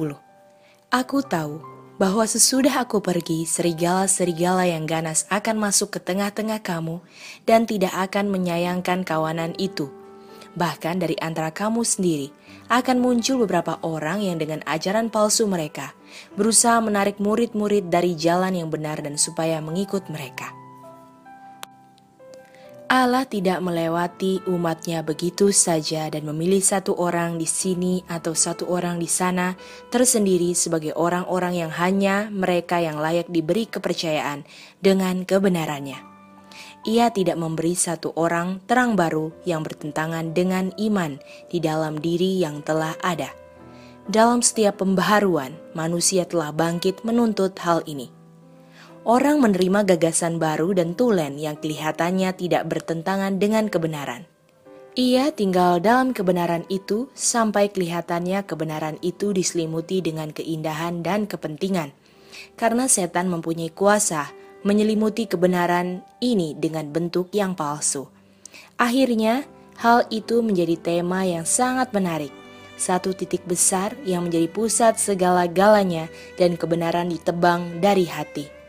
[0.91, 1.70] Aku tahu
[2.01, 7.05] bahwa sesudah aku pergi, serigala-serigala yang ganas akan masuk ke tengah-tengah kamu
[7.45, 9.93] dan tidak akan menyayangkan kawanan itu.
[10.57, 12.33] Bahkan dari antara kamu sendiri
[12.73, 15.93] akan muncul beberapa orang yang dengan ajaran palsu mereka
[16.35, 20.60] berusaha menarik murid-murid dari jalan yang benar dan supaya mengikut mereka.
[22.91, 28.99] Allah tidak melewati umatnya begitu saja dan memilih satu orang di sini atau satu orang
[28.99, 29.55] di sana
[29.95, 34.43] tersendiri sebagai orang-orang yang hanya mereka yang layak diberi kepercayaan
[34.83, 36.03] dengan kebenarannya.
[36.83, 42.59] Ia tidak memberi satu orang terang baru yang bertentangan dengan iman di dalam diri yang
[42.67, 43.31] telah ada.
[44.11, 48.19] Dalam setiap pembaharuan, manusia telah bangkit menuntut hal ini
[49.09, 54.29] orang menerima gagasan baru dan tulen yang kelihatannya tidak bertentangan dengan kebenaran.
[54.99, 61.95] Ia tinggal dalam kebenaran itu sampai kelihatannya kebenaran itu diselimuti dengan keindahan dan kepentingan.
[62.59, 64.29] Karena setan mempunyai kuasa
[64.67, 68.11] menyelimuti kebenaran ini dengan bentuk yang palsu.
[68.77, 69.47] Akhirnya,
[69.81, 72.35] hal itu menjadi tema yang sangat menarik.
[72.77, 78.60] Satu titik besar yang menjadi pusat segala-galanya dan kebenaran ditebang dari hati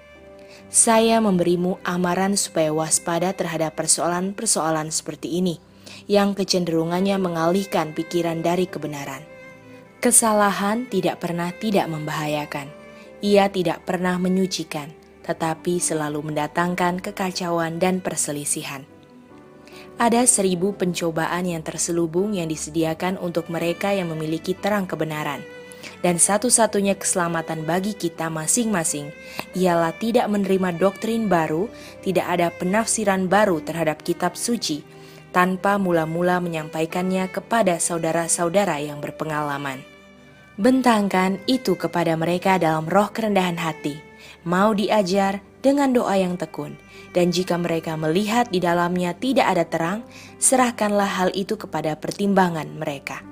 [0.71, 5.59] saya memberimu amaran supaya waspada terhadap persoalan-persoalan seperti ini,
[6.07, 9.19] yang kecenderungannya mengalihkan pikiran dari kebenaran.
[9.99, 12.71] Kesalahan tidak pernah tidak membahayakan.
[13.19, 14.95] Ia tidak pernah menyucikan,
[15.27, 18.87] tetapi selalu mendatangkan kekacauan dan perselisihan.
[19.99, 25.43] Ada seribu pencobaan yang terselubung yang disediakan untuk mereka yang memiliki terang kebenaran–
[26.01, 29.13] dan satu-satunya keselamatan bagi kita masing-masing
[29.53, 31.69] ialah tidak menerima doktrin baru,
[32.01, 34.81] tidak ada penafsiran baru terhadap kitab suci,
[35.31, 39.81] tanpa mula-mula menyampaikannya kepada saudara-saudara yang berpengalaman.
[40.59, 43.97] Bentangkan itu kepada mereka dalam roh kerendahan hati,
[44.43, 46.75] mau diajar dengan doa yang tekun,
[47.15, 49.99] dan jika mereka melihat di dalamnya tidak ada terang,
[50.41, 53.30] serahkanlah hal itu kepada pertimbangan mereka.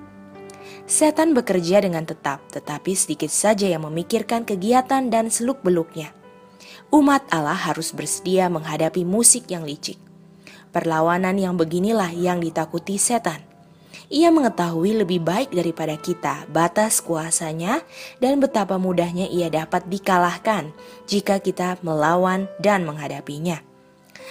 [0.89, 6.09] Setan bekerja dengan tetap, tetapi sedikit saja yang memikirkan kegiatan dan seluk-beluknya.
[6.89, 10.01] Umat Allah harus bersedia menghadapi musik yang licik.
[10.73, 13.37] Perlawanan yang beginilah yang ditakuti setan.
[14.09, 17.85] Ia mengetahui lebih baik daripada kita batas kuasanya
[18.17, 20.73] dan betapa mudahnya ia dapat dikalahkan
[21.05, 23.68] jika kita melawan dan menghadapinya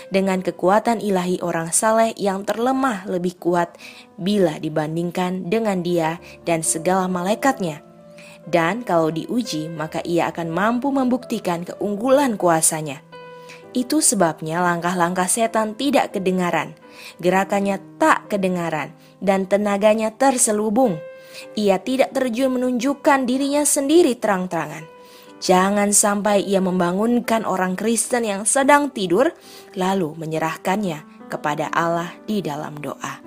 [0.09, 3.75] dengan kekuatan ilahi orang saleh yang terlemah lebih kuat
[4.17, 7.83] bila dibandingkan dengan dia dan segala malaikatnya.
[8.49, 13.05] Dan kalau diuji, maka ia akan mampu membuktikan keunggulan kuasanya.
[13.77, 16.73] Itu sebabnya langkah-langkah setan tidak kedengaran,
[17.21, 20.97] gerakannya tak kedengaran, dan tenaganya terselubung.
[21.55, 24.98] Ia tidak terjun menunjukkan dirinya sendiri terang-terangan
[25.39, 29.30] Jangan sampai ia membangunkan orang Kristen yang sedang tidur,
[29.78, 33.22] lalu menyerahkannya kepada Allah di dalam doa.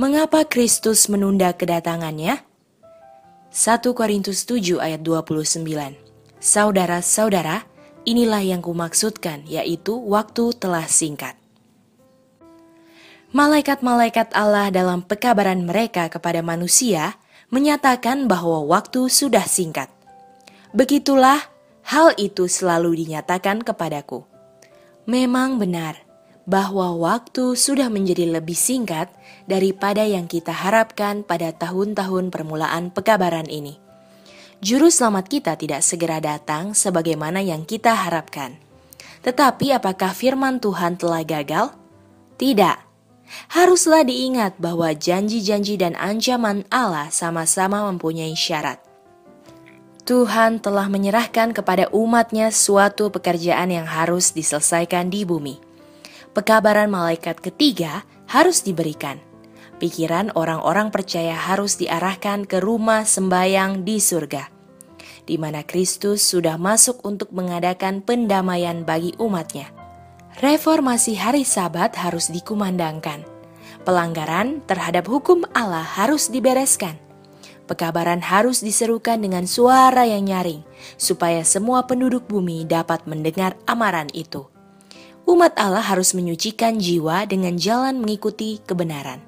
[0.00, 2.40] Mengapa Kristus menunda kedatangannya?
[3.52, 5.66] 1 Korintus 7 ayat 29
[6.40, 7.68] Saudara-saudara,
[8.08, 11.36] inilah yang kumaksudkan, yaitu waktu telah singkat.
[13.30, 17.14] Malaikat-malaikat Allah dalam pekabaran mereka kepada manusia
[17.54, 19.86] menyatakan bahwa waktu sudah singkat.
[20.74, 21.38] Begitulah
[21.86, 24.26] hal itu selalu dinyatakan kepadaku.
[25.06, 25.98] Memang benar
[26.46, 29.10] bahwa waktu sudah menjadi lebih singkat
[29.46, 33.89] daripada yang kita harapkan pada tahun-tahun permulaan pekabaran ini.
[34.60, 38.60] Juru selamat kita tidak segera datang sebagaimana yang kita harapkan.
[39.24, 41.72] Tetapi apakah firman Tuhan telah gagal?
[42.36, 42.76] Tidak.
[43.56, 48.84] Haruslah diingat bahwa janji-janji dan ancaman Allah sama-sama mempunyai syarat.
[50.04, 55.56] Tuhan telah menyerahkan kepada umatnya suatu pekerjaan yang harus diselesaikan di bumi.
[56.36, 59.29] Pekabaran malaikat ketiga harus diberikan.
[59.80, 64.52] Pikiran orang-orang percaya harus diarahkan ke rumah sembayang di surga,
[65.24, 69.72] di mana Kristus sudah masuk untuk mengadakan pendamaian bagi umatnya.
[70.44, 73.24] Reformasi hari Sabat harus dikumandangkan.
[73.80, 77.00] Pelanggaran terhadap hukum Allah harus dibereskan.
[77.64, 80.60] Pekabaran harus diserukan dengan suara yang nyaring,
[81.00, 84.44] supaya semua penduduk bumi dapat mendengar amaran itu.
[85.24, 89.22] Umat Allah harus menyucikan jiwa dengan jalan mengikuti kebenaran,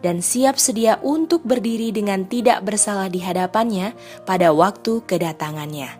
[0.00, 3.92] dan siap sedia untuk berdiri dengan tidak bersalah di hadapannya
[4.24, 5.96] pada waktu kedatangannya.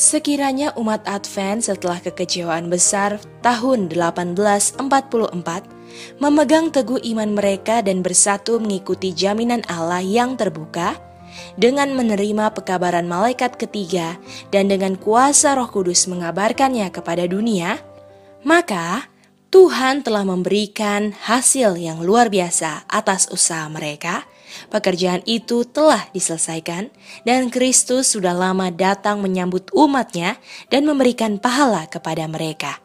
[0.00, 4.80] Sekiranya umat Advent setelah kekecewaan besar tahun 1844
[6.22, 10.96] memegang teguh iman mereka dan bersatu mengikuti jaminan Allah yang terbuka,
[11.54, 14.18] dengan menerima pekabaran malaikat ketiga
[14.50, 17.78] dan dengan kuasa Roh Kudus mengabarkannya kepada dunia,
[18.42, 19.06] maka
[19.50, 24.30] Tuhan telah memberikan hasil yang luar biasa atas usaha mereka
[24.70, 26.90] Pekerjaan itu telah diselesaikan
[27.22, 30.38] dan Kristus sudah lama datang menyambut umatnya
[30.68, 32.82] dan memberikan pahala kepada mereka.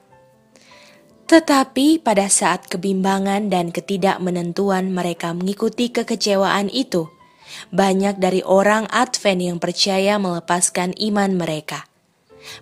[1.26, 7.10] Tetapi pada saat kebimbangan dan ketidakmenentuan mereka mengikuti kekecewaan itu,
[7.74, 11.90] banyak dari orang Advent yang percaya melepaskan iman mereka.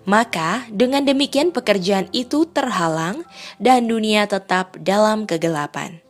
[0.04, 3.24] Maka dengan demikian pekerjaan itu terhalang
[3.60, 6.04] dan dunia tetap dalam kegelapan.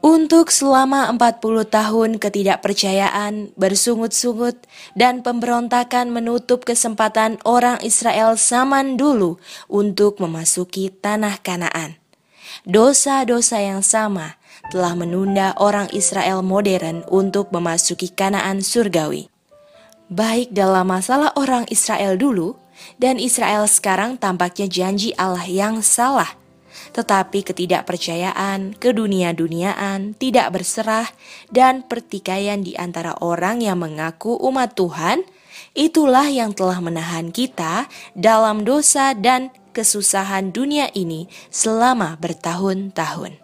[0.00, 4.56] Untuk selama 40 tahun ketidakpercayaan, bersungut-sungut,
[4.96, 9.36] dan pemberontakan menutup kesempatan orang Israel zaman dulu
[9.68, 12.00] untuk memasuki tanah Kanaan.
[12.64, 14.40] Dosa-dosa yang sama
[14.72, 19.28] telah menunda orang Israel modern untuk memasuki Kanaan surgawi.
[20.10, 22.58] Baik dalam masalah orang Israel dulu
[22.98, 26.40] dan Israel sekarang tampaknya janji Allah yang salah
[26.90, 31.06] tetapi ketidakpercayaan, kedunia-duniaan, tidak berserah,
[31.50, 35.22] dan pertikaian di antara orang yang mengaku umat Tuhan,
[35.74, 43.39] itulah yang telah menahan kita dalam dosa dan kesusahan dunia ini selama bertahun-tahun.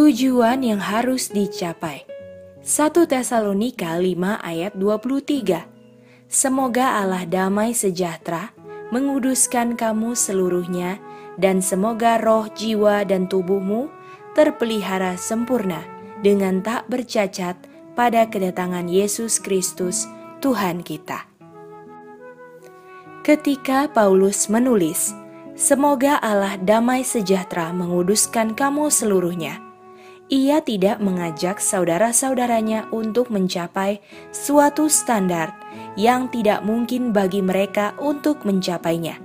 [0.00, 2.08] Tujuan yang harus dicapai
[2.64, 8.48] 1 Tesalonika 5 ayat 23 Semoga Allah damai sejahtera
[8.96, 10.96] menguduskan kamu seluruhnya
[11.36, 13.92] dan semoga roh, jiwa, dan tubuhmu
[14.32, 15.84] terpelihara sempurna
[16.24, 17.60] dengan tak bercacat
[17.92, 20.08] pada kedatangan Yesus Kristus
[20.40, 21.28] Tuhan kita.
[23.20, 25.12] Ketika Paulus menulis,
[25.60, 29.69] Semoga Allah damai sejahtera menguduskan kamu seluruhnya
[30.30, 33.98] ia tidak mengajak saudara-saudaranya untuk mencapai
[34.30, 35.50] suatu standar
[35.98, 39.18] yang tidak mungkin bagi mereka untuk mencapainya.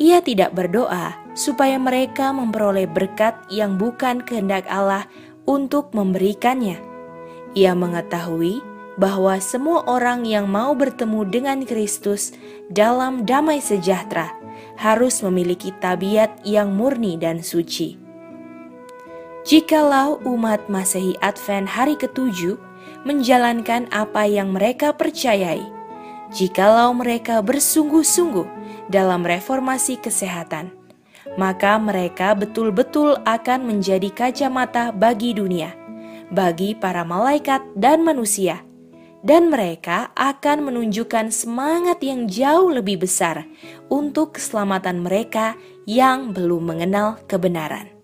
[0.00, 5.04] Ia tidak berdoa supaya mereka memperoleh berkat yang bukan kehendak Allah
[5.44, 6.80] untuk memberikannya.
[7.52, 8.64] Ia mengetahui
[8.96, 12.32] bahwa semua orang yang mau bertemu dengan Kristus
[12.72, 14.32] dalam damai sejahtera
[14.80, 17.99] harus memiliki tabiat yang murni dan suci.
[19.50, 22.54] Jikalau umat Masehi Advent hari ketujuh
[23.02, 25.66] menjalankan apa yang mereka percayai,
[26.30, 28.46] jikalau mereka bersungguh-sungguh
[28.94, 30.70] dalam reformasi kesehatan,
[31.34, 35.74] maka mereka betul-betul akan menjadi kacamata bagi dunia,
[36.30, 38.62] bagi para malaikat dan manusia,
[39.26, 43.50] dan mereka akan menunjukkan semangat yang jauh lebih besar
[43.90, 45.58] untuk keselamatan mereka
[45.90, 47.99] yang belum mengenal kebenaran.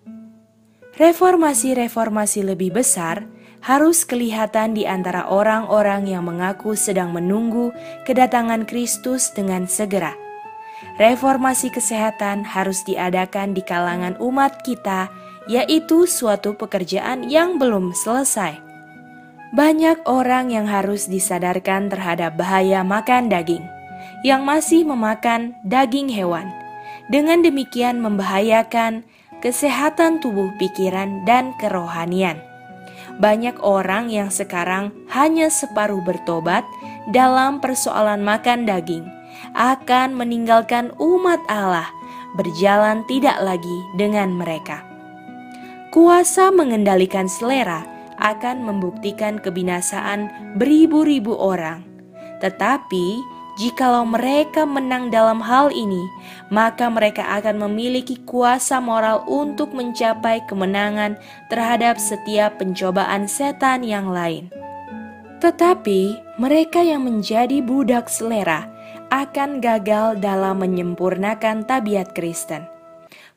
[0.97, 3.29] Reformasi-reformasi lebih besar
[3.61, 7.69] harus kelihatan di antara orang-orang yang mengaku sedang menunggu
[8.09, 10.17] kedatangan Kristus dengan segera.
[10.97, 15.13] Reformasi kesehatan harus diadakan di kalangan umat kita,
[15.45, 18.57] yaitu suatu pekerjaan yang belum selesai.
[19.53, 23.61] Banyak orang yang harus disadarkan terhadap bahaya makan daging,
[24.25, 26.49] yang masih memakan daging hewan.
[27.13, 29.05] Dengan demikian, membahayakan
[29.39, 32.41] kesehatan tubuh, pikiran, dan kerohanian.
[33.17, 36.61] Banyak orang yang sekarang hanya separuh bertobat
[37.09, 39.05] dalam persoalan makan daging
[39.57, 41.89] akan meninggalkan umat Allah,
[42.37, 44.85] berjalan tidak lagi dengan mereka.
[45.89, 47.85] Kuasa mengendalikan selera
[48.21, 51.85] akan membuktikan kebinasaan beribu-ribu orang,
[52.41, 56.05] tetapi jikalau mereka menang dalam hal ini,
[56.53, 61.17] maka mereka akan memiliki kuasa moral untuk mencapai kemenangan
[61.49, 64.53] terhadap setiap pencobaan setan yang lain.
[65.41, 68.69] Tetapi mereka yang menjadi budak selera
[69.09, 72.76] akan gagal dalam menyempurnakan tabiat Kristen.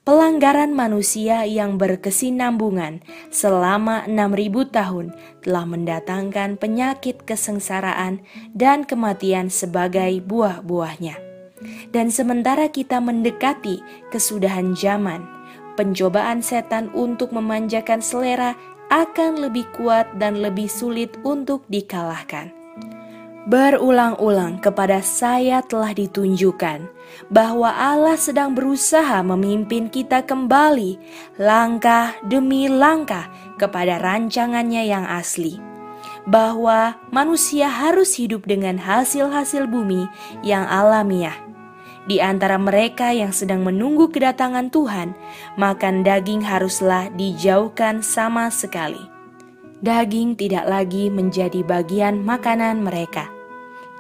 [0.01, 5.07] Pelanggaran manusia yang berkesinambungan selama 6000 tahun
[5.45, 8.25] telah mendatangkan penyakit kesengsaraan
[8.57, 11.21] dan kematian sebagai buah-buahnya.
[11.93, 15.21] Dan sementara kita mendekati kesudahan zaman,
[15.77, 18.57] pencobaan setan untuk memanjakan selera
[18.89, 22.57] akan lebih kuat dan lebih sulit untuk dikalahkan.
[23.53, 26.89] Berulang-ulang kepada saya telah ditunjukkan
[27.29, 30.99] bahwa Allah sedang berusaha memimpin kita kembali
[31.37, 35.59] langkah demi langkah kepada rancangannya yang asli.
[36.29, 40.07] Bahwa manusia harus hidup dengan hasil-hasil bumi
[40.45, 41.37] yang alamiah.
[42.09, 45.13] Di antara mereka yang sedang menunggu kedatangan Tuhan,
[45.61, 49.21] makan daging haruslah dijauhkan sama sekali
[49.81, 53.40] daging tidak lagi menjadi bagian makanan mereka.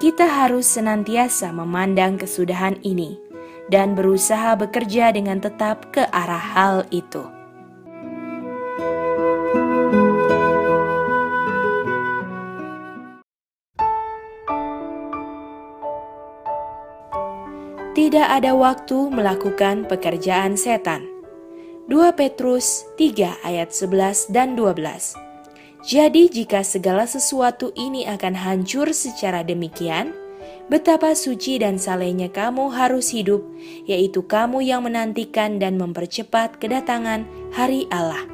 [0.01, 3.21] Kita harus senantiasa memandang kesudahan ini
[3.69, 7.21] dan berusaha bekerja dengan tetap ke arah hal itu.
[17.93, 21.05] Tidak ada waktu melakukan pekerjaan setan.
[21.93, 25.30] 2 Petrus 3 ayat 11 dan 12
[25.81, 30.12] jadi, jika segala sesuatu ini akan hancur secara demikian,
[30.68, 33.41] betapa suci dan salehnya kamu harus hidup,
[33.89, 37.24] yaitu kamu yang menantikan dan mempercepat kedatangan
[37.57, 38.28] hari Allah.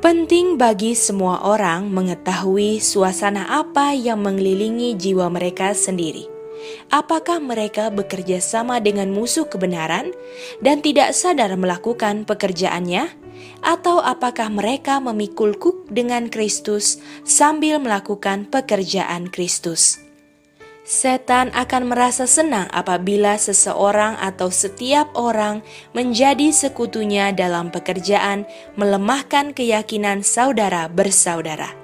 [0.00, 6.39] Penting bagi semua orang mengetahui suasana apa yang mengelilingi jiwa mereka sendiri.
[6.90, 10.12] Apakah mereka bekerja sama dengan musuh kebenaran
[10.60, 13.20] dan tidak sadar melakukan pekerjaannya?
[13.60, 20.00] atau apakah mereka memikul kuk dengan Kristus sambil melakukan pekerjaan Kristus?
[20.90, 25.62] Setan akan merasa senang apabila seseorang atau setiap orang
[25.94, 28.42] menjadi sekutunya dalam pekerjaan
[28.74, 31.79] melemahkan keyakinan saudara bersaudara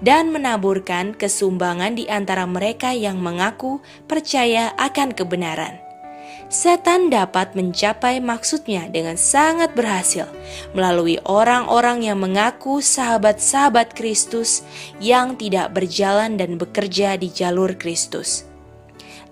[0.00, 5.88] dan menaburkan kesumbangan di antara mereka yang mengaku percaya akan kebenaran
[6.48, 10.24] setan dapat mencapai maksudnya dengan sangat berhasil
[10.72, 14.64] melalui orang-orang yang mengaku sahabat-sahabat Kristus
[14.96, 18.48] yang tidak berjalan dan bekerja di jalur Kristus.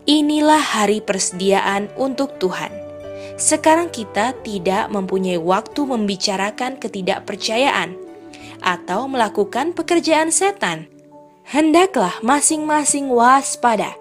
[0.07, 2.70] Inilah hari persediaan untuk Tuhan.
[3.36, 8.05] Sekarang kita tidak mempunyai waktu membicarakan ketidakpercayaan
[8.67, 10.91] atau melakukan pekerjaan setan.
[11.47, 13.95] Hendaklah masing-masing waspada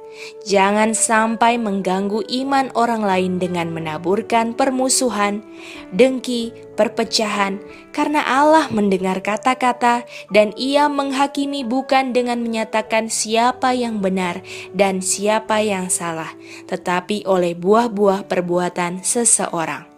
[0.45, 5.43] Jangan sampai mengganggu iman orang lain dengan menaburkan permusuhan,
[5.91, 7.59] dengki, perpecahan,
[7.91, 14.39] karena Allah mendengar kata-kata dan Ia menghakimi bukan dengan menyatakan siapa yang benar
[14.71, 16.31] dan siapa yang salah,
[16.69, 19.94] tetapi oleh buah-buah perbuatan seseorang.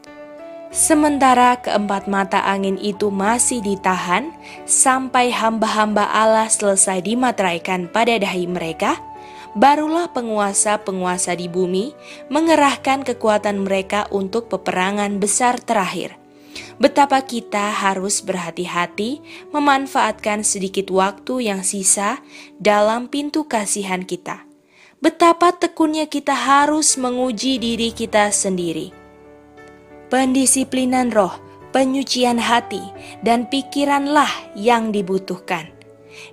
[0.67, 4.35] Sementara keempat mata angin itu masih ditahan
[4.67, 8.99] sampai hamba-hamba Allah selesai dimateraikan pada dahi mereka,
[9.55, 11.95] barulah penguasa-penguasa di bumi
[12.27, 16.19] mengerahkan kekuatan mereka untuk peperangan besar terakhir.
[16.77, 19.21] Betapa kita harus berhati-hati
[19.55, 22.21] memanfaatkan sedikit waktu yang sisa
[22.61, 24.45] dalam pintu kasihan kita.
[24.97, 29.06] Betapa tekunnya kita harus menguji diri kita sendiri.
[30.07, 31.35] Pendisiplinan roh,
[31.75, 32.81] penyucian hati,
[33.23, 35.77] dan pikiranlah yang dibutuhkan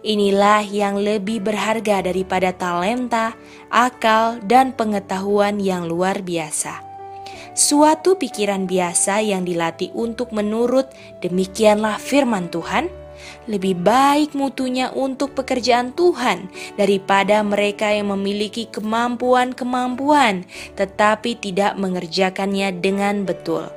[0.05, 3.37] Inilah yang lebih berharga daripada talenta,
[3.73, 6.81] akal, dan pengetahuan yang luar biasa.
[7.55, 10.91] Suatu pikiran biasa yang dilatih untuk menurut,
[11.23, 12.91] demikianlah firman Tuhan,
[13.47, 23.23] lebih baik mutunya untuk pekerjaan Tuhan daripada mereka yang memiliki kemampuan-kemampuan tetapi tidak mengerjakannya dengan
[23.23, 23.71] betul.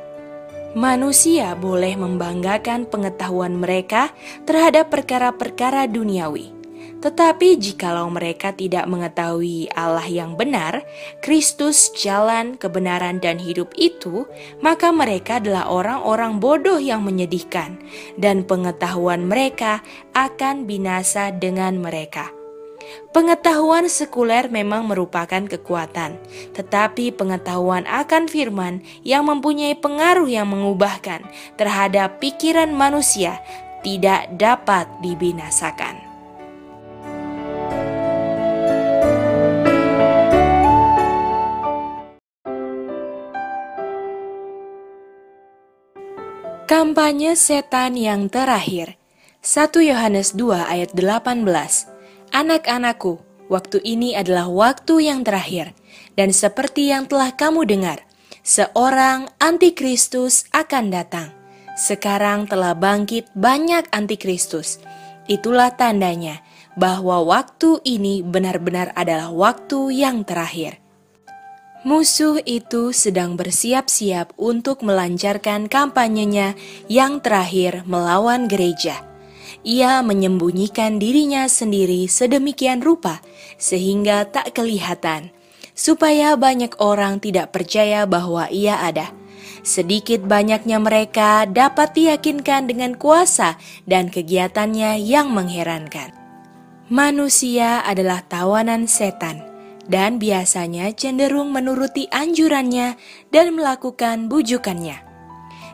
[0.77, 4.13] Manusia boleh membanggakan pengetahuan mereka
[4.45, 6.56] terhadap perkara-perkara duniawi.
[6.97, 10.81] Tetapi jikalau mereka tidak mengetahui Allah yang benar,
[11.21, 14.25] Kristus, jalan, kebenaran, dan hidup itu,
[14.65, 17.77] maka mereka adalah orang-orang bodoh yang menyedihkan,
[18.17, 19.85] dan pengetahuan mereka
[20.17, 22.33] akan binasa dengan mereka.
[23.11, 26.15] Pengetahuan sekuler memang merupakan kekuatan,
[26.55, 31.27] tetapi pengetahuan akan firman yang mempunyai pengaruh yang mengubahkan
[31.59, 33.43] terhadap pikiran manusia
[33.83, 36.06] tidak dapat dibinasakan.
[46.67, 48.99] Kampanye setan yang terakhir
[49.39, 51.47] 1 Yohanes 2 ayat 18
[52.35, 55.71] Anak-anakku, waktu ini adalah waktu yang terakhir
[56.19, 58.03] dan seperti yang telah kamu dengar,
[58.43, 61.31] seorang antikristus akan datang.
[61.79, 64.83] Sekarang telah bangkit banyak antikristus.
[65.31, 66.43] Itulah tandanya
[66.75, 70.83] bahwa waktu ini benar-benar adalah waktu yang terakhir.
[71.85, 76.57] Musuh itu sedang bersiap-siap untuk melancarkan kampanyenya
[76.89, 79.05] yang terakhir melawan gereja.
[79.61, 83.21] Ia menyembunyikan dirinya sendiri sedemikian rupa
[83.61, 85.29] sehingga tak kelihatan,
[85.77, 89.13] supaya banyak orang tidak percaya bahwa ia ada.
[89.61, 93.53] Sedikit banyaknya mereka dapat diyakinkan dengan kuasa
[93.85, 96.09] dan kegiatannya yang mengherankan.
[96.89, 99.56] Manusia adalah tawanan setan
[99.87, 102.99] dan biasanya cenderung menuruti anjurannya
[103.31, 105.07] dan melakukan bujukannya.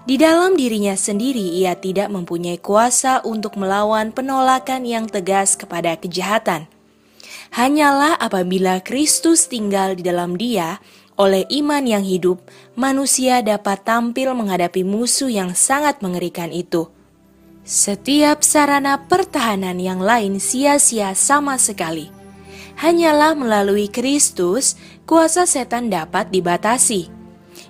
[0.03, 6.70] Di dalam dirinya sendiri, ia tidak mempunyai kuasa untuk melawan penolakan yang tegas kepada kejahatan.
[7.55, 10.84] Hanyalah apabila Kristus tinggal di dalam Dia,
[11.16, 12.41] oleh iman yang hidup,
[12.74, 16.89] manusia dapat tampil menghadapi musuh yang sangat mengerikan itu.
[17.64, 22.22] Setiap sarana pertahanan yang lain sia-sia sama sekali
[22.78, 27.09] hanyalah melalui Kristus kuasa setan dapat dibatasi.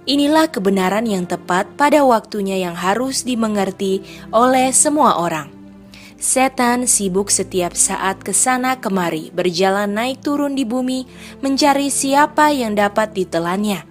[0.04, 5.48] Inilah kebenaran yang tepat pada waktunya yang harus dimengerti oleh semua orang.
[6.24, 11.04] Setan sibuk setiap saat ke sana kemari, berjalan naik turun di bumi,
[11.44, 13.84] mencari siapa yang dapat ditelannya.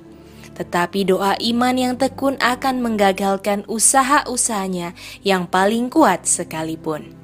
[0.56, 7.21] Tetapi doa iman yang tekun akan menggagalkan usaha-usahanya yang paling kuat sekalipun.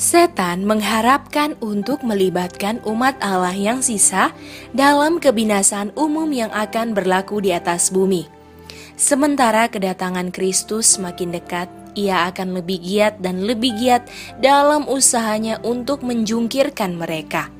[0.00, 4.32] Setan mengharapkan untuk melibatkan umat Allah yang sisa
[4.72, 8.24] dalam kebinasaan umum yang akan berlaku di atas bumi.
[8.96, 14.08] Sementara kedatangan Kristus semakin dekat, ia akan lebih giat dan lebih giat
[14.40, 17.52] dalam usahanya untuk menjungkirkan mereka.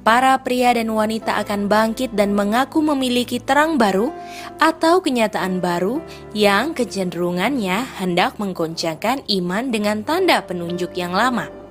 [0.00, 4.16] Para pria dan wanita akan bangkit dan mengaku memiliki terang baru
[4.64, 6.00] atau kenyataan baru
[6.32, 11.65] yang kecenderungannya hendak menggoncangkan iman dengan tanda penunjuk yang lama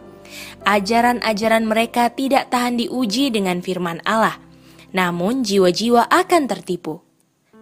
[0.65, 4.39] ajaran-ajaran mereka tidak tahan diuji dengan firman Allah,
[4.95, 7.03] namun jiwa-jiwa akan tertipu.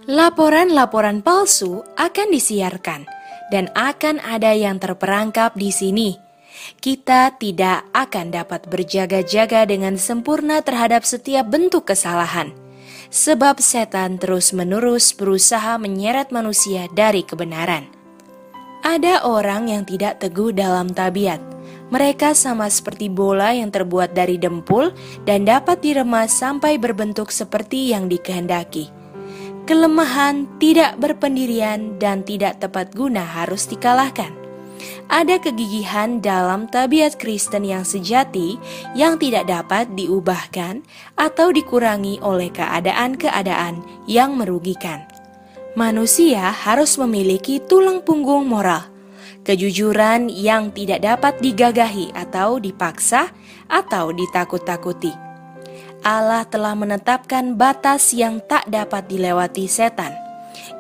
[0.04, 3.08] Laporan-laporan palsu akan disiarkan,
[3.54, 6.20] dan akan ada yang terperangkap di sini.
[6.80, 12.52] Kita tidak akan dapat berjaga-jaga dengan sempurna terhadap setiap bentuk kesalahan,
[13.14, 17.86] sebab setan terus-menerus berusaha menyeret manusia dari kebenaran.
[18.84, 21.40] Ada orang yang tidak teguh dalam tabiat,
[21.94, 24.90] mereka sama seperti bola yang terbuat dari dempul
[25.30, 28.90] dan dapat diremas sampai berbentuk seperti yang dikehendaki.
[29.70, 34.34] Kelemahan, tidak berpendirian, dan tidak tepat guna harus dikalahkan.
[35.08, 38.60] Ada kegigihan dalam tabiat Kristen yang sejati
[38.98, 40.84] yang tidak dapat diubahkan
[41.16, 45.06] atau dikurangi oleh keadaan-keadaan yang merugikan.
[45.80, 48.93] Manusia harus memiliki tulang punggung moral
[49.44, 53.30] kejujuran yang tidak dapat digagahi atau dipaksa
[53.68, 55.12] atau ditakut-takuti.
[56.04, 60.12] Allah telah menetapkan batas yang tak dapat dilewati setan.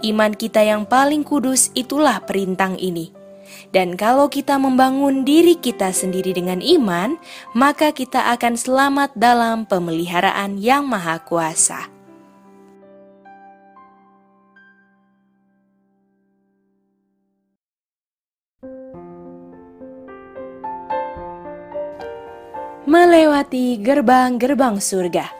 [0.03, 3.15] Iman kita yang paling kudus itulah perintang ini.
[3.71, 7.15] Dan kalau kita membangun diri kita sendiri dengan iman,
[7.55, 11.92] maka kita akan selamat dalam pemeliharaan yang maha kuasa.
[22.83, 25.31] Melewati gerbang-gerbang surga.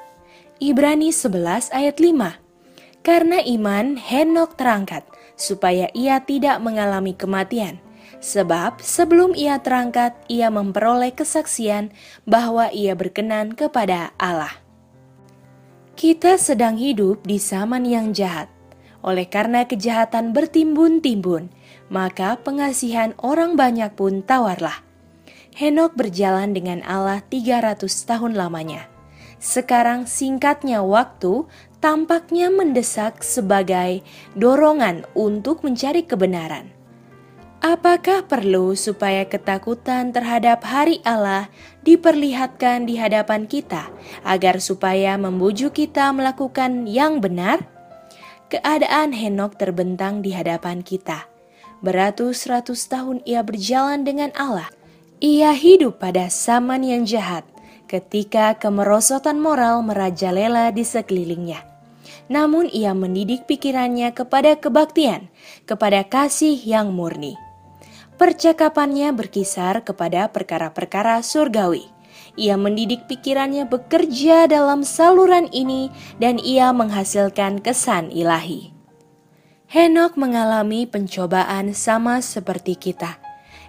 [0.64, 3.04] Ibrani 11 ayat 5.
[3.04, 5.04] Karena iman Henok terangkat
[5.36, 7.84] supaya ia tidak mengalami kematian
[8.24, 11.92] Sebab sebelum ia terangkat, ia memperoleh kesaksian
[12.24, 14.64] bahwa ia berkenan kepada Allah.
[16.00, 18.48] Kita sedang hidup di zaman yang jahat.
[19.04, 21.52] Oleh karena kejahatan bertimbun-timbun,
[21.92, 24.80] maka pengasihan orang banyak pun tawarlah.
[25.54, 28.90] Henok berjalan dengan Allah 300 tahun lamanya.
[29.38, 31.46] Sekarang singkatnya waktu
[31.78, 34.02] tampaknya mendesak sebagai
[34.34, 36.74] dorongan untuk mencari kebenaran.
[37.64, 41.48] Apakah perlu supaya ketakutan terhadap hari Allah
[41.88, 43.88] diperlihatkan di hadapan kita,
[44.28, 47.64] agar supaya membujuk kita melakukan yang benar?
[48.52, 51.30] Keadaan Henok terbentang di hadapan kita.
[51.80, 54.68] Beratus-ratus tahun ia berjalan dengan Allah.
[55.24, 57.48] Ia hidup pada zaman yang jahat,
[57.88, 61.74] ketika kemerosotan moral merajalela di sekelilingnya
[62.32, 65.28] namun ia mendidik pikirannya kepada kebaktian,
[65.68, 67.36] kepada kasih yang murni.
[68.16, 71.90] Percakapannya berkisar kepada perkara-perkara surgawi.
[72.38, 75.90] Ia mendidik pikirannya bekerja dalam saluran ini
[76.22, 78.74] dan ia menghasilkan kesan ilahi.
[79.70, 83.18] Henok mengalami pencobaan sama seperti kita.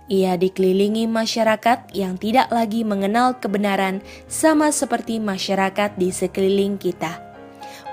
[0.05, 7.25] Ia dikelilingi masyarakat yang tidak lagi mengenal kebenaran sama seperti masyarakat di sekeliling kita.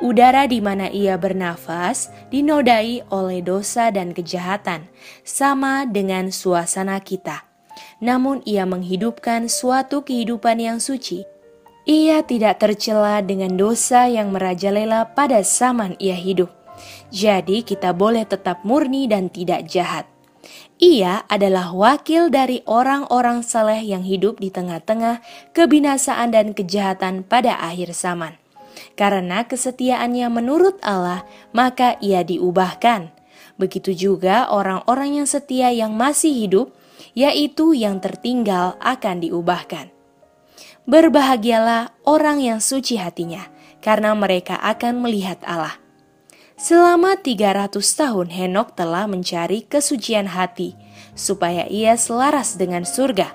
[0.04, 4.90] Udara di mana ia bernafas dinodai oleh dosa dan kejahatan,
[5.24, 7.48] sama dengan suasana kita.
[8.02, 11.24] Namun, ia menghidupkan suatu kehidupan yang suci.
[11.86, 16.50] Ia tidak tercela dengan dosa yang merajalela pada zaman ia hidup.
[17.14, 20.10] Jadi, kita boleh tetap murni dan tidak jahat.
[20.82, 25.22] Ia adalah wakil dari orang-orang saleh yang hidup di tengah-tengah
[25.54, 28.42] kebinasaan dan kejahatan pada akhir zaman.
[28.98, 31.22] Karena kesetiaannya menurut Allah,
[31.54, 33.14] maka ia diubahkan.
[33.62, 36.74] Begitu juga orang-orang yang setia yang masih hidup,
[37.14, 39.94] yaitu yang tertinggal akan diubahkan.
[40.90, 43.54] Berbahagialah orang yang suci hatinya,
[43.86, 45.81] karena mereka akan melihat Allah.
[46.62, 50.78] Selama 300 tahun Henok telah mencari kesucian hati,
[51.18, 53.34] supaya ia selaras dengan surga.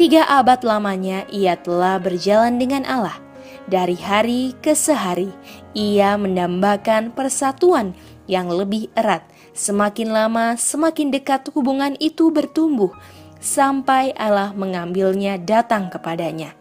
[0.00, 3.26] Tiga abad lamanya ia telah berjalan dengan Allah
[3.66, 5.28] dari hari ke sehari,
[5.76, 7.92] ia mendambakan persatuan
[8.30, 9.26] yang lebih erat.
[9.52, 12.94] Semakin lama, semakin dekat hubungan itu bertumbuh,
[13.42, 16.54] sampai Allah mengambilnya datang kepadanya.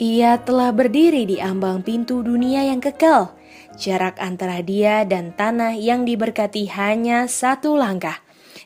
[0.00, 3.36] Ia telah berdiri di ambang pintu dunia yang kekal.
[3.76, 8.20] Jarak antara dia dan tanah yang diberkati hanya satu langkah.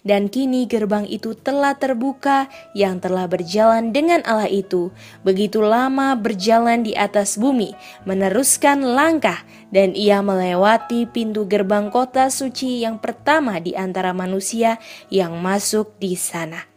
[0.07, 2.47] Dan kini gerbang itu telah terbuka
[2.79, 4.95] yang telah berjalan dengan Allah itu,
[5.27, 7.75] begitu lama berjalan di atas bumi,
[8.07, 9.43] meneruskan langkah,
[9.75, 14.79] dan ia melewati pintu gerbang kota suci yang pertama di antara manusia
[15.11, 16.71] yang masuk di sana.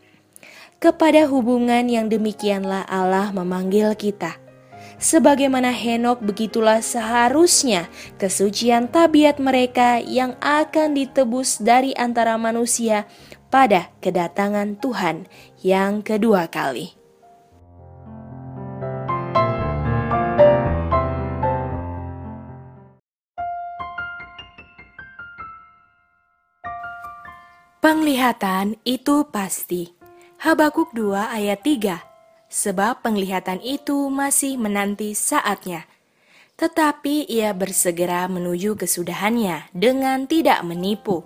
[0.82, 4.49] Kepada hubungan yang demikianlah Allah memanggil kita
[5.00, 7.88] Sebagaimana Henok begitulah seharusnya
[8.20, 13.08] kesucian tabiat mereka yang akan ditebus dari antara manusia
[13.48, 15.24] pada kedatangan Tuhan
[15.64, 17.00] yang kedua kali.
[27.80, 29.96] Penglihatan itu pasti.
[30.44, 32.09] Habakuk 2 ayat 3
[32.50, 35.86] sebab penglihatan itu masih menanti saatnya.
[36.60, 41.24] Tetapi ia bersegera menuju kesudahannya dengan tidak menipu.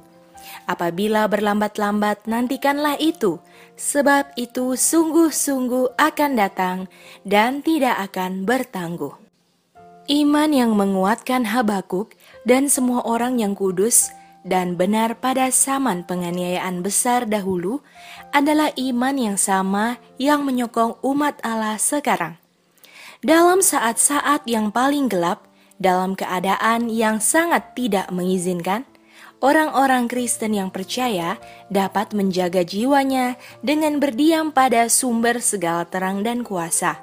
[0.68, 3.40] Apabila berlambat-lambat, nantikanlah itu,
[3.80, 6.78] sebab itu sungguh-sungguh akan datang
[7.26, 9.16] dan tidak akan bertangguh.
[10.12, 12.12] Iman yang menguatkan Habakuk
[12.44, 14.12] dan semua orang yang kudus
[14.44, 17.80] dan benar pada zaman penganiayaan besar dahulu
[18.36, 22.36] adalah iman yang sama yang menyokong umat Allah sekarang.
[23.24, 25.48] Dalam saat-saat yang paling gelap,
[25.80, 28.84] dalam keadaan yang sangat tidak mengizinkan,
[29.40, 31.40] orang-orang Kristen yang percaya
[31.72, 37.00] dapat menjaga jiwanya dengan berdiam pada sumber segala terang dan kuasa.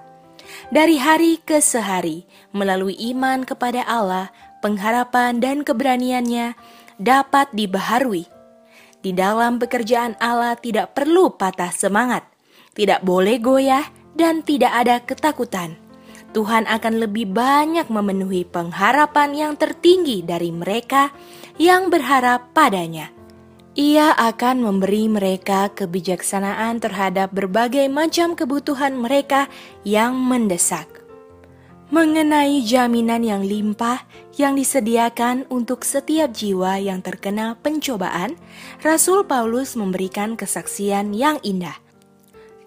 [0.68, 4.28] Dari hari ke sehari, melalui iman kepada Allah,
[4.60, 6.52] pengharapan dan keberaniannya,
[7.00, 8.28] dapat dibaharui.
[9.00, 12.28] Di dalam pekerjaan Allah tidak perlu patah semangat,
[12.76, 15.80] tidak boleh goyah, dan tidak ada ketakutan.
[16.30, 21.10] Tuhan akan lebih banyak memenuhi pengharapan yang tertinggi dari mereka
[21.58, 23.10] yang berharap padanya.
[23.74, 29.48] Ia akan memberi mereka kebijaksanaan terhadap berbagai macam kebutuhan mereka
[29.82, 30.99] yang mendesak.
[31.90, 34.06] Mengenai jaminan yang limpah
[34.38, 38.38] yang disediakan untuk setiap jiwa yang terkena pencobaan,
[38.86, 41.74] Rasul Paulus memberikan kesaksian yang indah.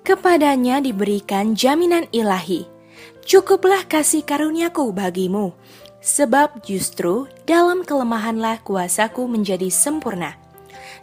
[0.03, 2.67] Kepadanya diberikan jaminan ilahi.
[3.23, 5.55] Cukuplah kasih karuniaku bagimu,
[6.03, 10.35] sebab justru dalam kelemahanlah kuasaku menjadi sempurna.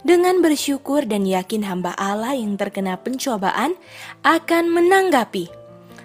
[0.05, 3.73] Dengan bersyukur dan yakin hamba Allah yang terkena pencobaan
[4.21, 5.60] akan menanggapi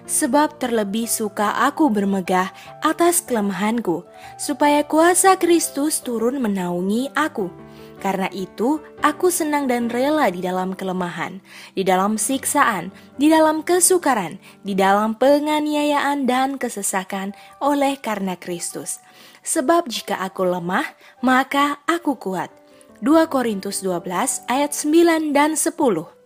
[0.07, 2.49] sebab terlebih suka aku bermegah
[2.81, 4.07] atas kelemahanku,
[4.39, 7.51] supaya kuasa Kristus turun menaungi aku.
[7.97, 11.41] Karena itu, aku senang dan rela di dalam kelemahan,
[11.73, 19.01] di dalam siksaan, di dalam kesukaran, di dalam penganiayaan dan kesesakan oleh karena Kristus.
[19.41, 20.85] Sebab jika aku lemah,
[21.25, 22.53] maka aku kuat.
[23.01, 26.16] 2 Korintus 12 ayat 9 dan 10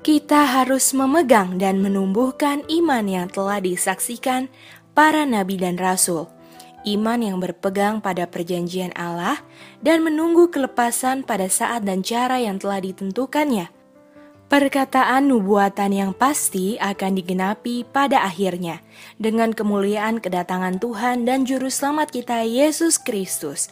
[0.00, 4.48] kita harus memegang dan menumbuhkan iman yang telah disaksikan
[4.96, 6.32] para nabi dan rasul.
[6.88, 9.44] Iman yang berpegang pada perjanjian Allah
[9.84, 13.68] dan menunggu kelepasan pada saat dan cara yang telah ditentukannya.
[14.48, 18.80] Perkataan nubuatan yang pasti akan digenapi pada akhirnya
[19.20, 23.68] dengan kemuliaan kedatangan Tuhan dan Juru Selamat kita Yesus Kristus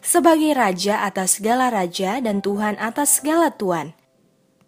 [0.00, 4.03] sebagai Raja atas segala Raja dan Tuhan atas segala Tuhan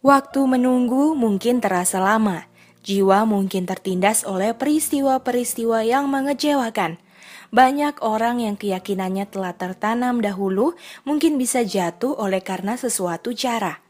[0.07, 2.47] Waktu menunggu mungkin terasa lama,
[2.87, 7.03] jiwa mungkin tertindas oleh peristiwa-peristiwa yang mengecewakan.
[7.51, 13.83] Banyak orang yang keyakinannya telah tertanam dahulu mungkin bisa jatuh oleh karena sesuatu cara.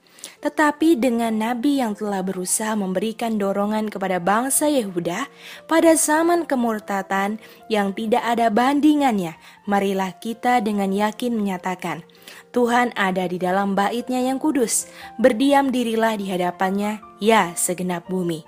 [0.45, 5.27] Tetapi dengan nabi yang telah berusaha memberikan dorongan kepada bangsa Yehuda
[5.67, 9.35] pada zaman kemurtatan yang tidak ada bandingannya,
[9.67, 12.07] marilah kita dengan yakin menyatakan,
[12.51, 14.89] Tuhan ada di dalam baitnya yang kudus,
[15.21, 18.47] berdiam dirilah di hadapannya, ya segenap bumi.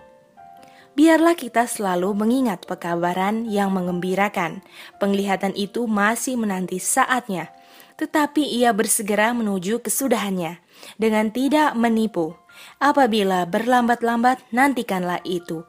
[0.99, 4.66] Biarlah kita selalu mengingat pekabaran yang mengembirakan.
[4.99, 7.55] Penglihatan itu masih menanti saatnya,
[7.95, 10.59] tetapi ia bersegera menuju kesudahannya
[11.01, 12.35] dengan tidak menipu.
[12.83, 15.62] Apabila berlambat-lambat, nantikanlah itu,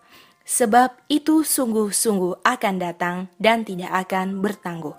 [0.49, 4.97] sebab itu sungguh-sungguh akan datang dan tidak akan bertangguh.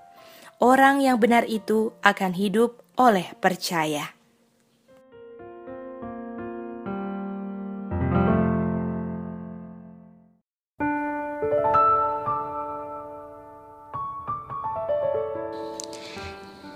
[0.62, 4.14] Orang yang benar itu akan hidup oleh percaya.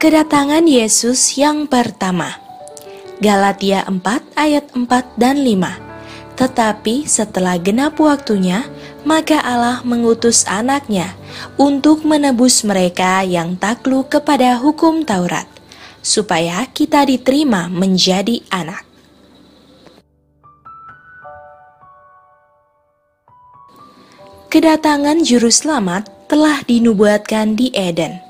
[0.05, 2.44] Kedatangan Yesus yang pertama
[3.25, 4.05] Galatia 4
[4.37, 8.69] ayat 4 dan 5 Tetapi setelah genap waktunya,
[9.01, 11.17] maka Allah mengutus anaknya
[11.57, 15.49] untuk menebus mereka yang takluk kepada hukum Taurat
[16.05, 18.85] supaya kita diterima menjadi anak.
[24.53, 28.24] Kedatangan Juru Selamat telah dinubuatkan di Eden.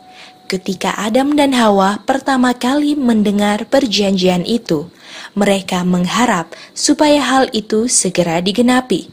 [0.55, 4.87] Ketika Adam dan Hawa pertama kali mendengar perjanjian itu,
[5.35, 9.11] mereka mengharap supaya hal itu segera digenapi.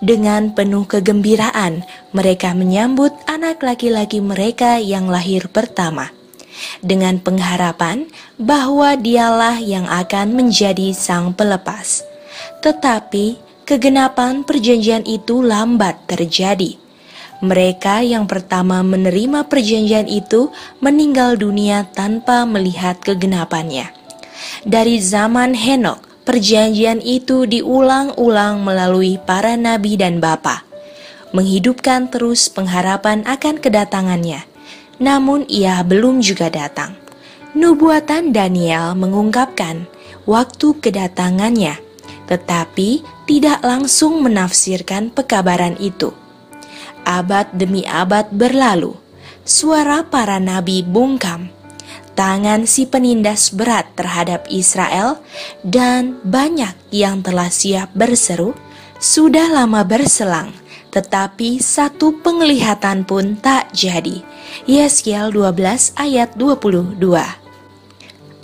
[0.00, 1.84] Dengan penuh kegembiraan,
[2.16, 6.08] mereka menyambut anak laki-laki mereka yang lahir pertama
[6.80, 8.08] dengan pengharapan
[8.40, 12.08] bahwa dialah yang akan menjadi sang pelepas.
[12.64, 13.36] Tetapi
[13.68, 16.83] kegenapan perjanjian itu lambat terjadi.
[17.42, 23.90] Mereka yang pertama menerima perjanjian itu meninggal dunia tanpa melihat kegenapannya.
[24.62, 30.62] Dari zaman Henok, perjanjian itu diulang-ulang melalui para nabi dan bapa,
[31.34, 34.54] menghidupkan terus pengharapan akan kedatangannya
[35.02, 36.94] namun ia belum juga datang.
[37.54, 39.86] Nubuatan Daniel mengungkapkan
[40.26, 41.78] waktu kedatangannya,
[42.26, 46.10] tetapi tidak langsung menafsirkan pekabaran itu.
[47.04, 48.96] Abad demi abad berlalu,
[49.44, 51.52] suara para nabi bungkam,
[52.16, 55.20] tangan si penindas berat terhadap Israel,
[55.60, 58.56] dan banyak yang telah siap berseru,
[58.96, 60.56] sudah lama berselang,
[60.88, 64.24] tetapi satu penglihatan pun tak jadi
[64.64, 66.96] Yeskiel 12 ayat 22.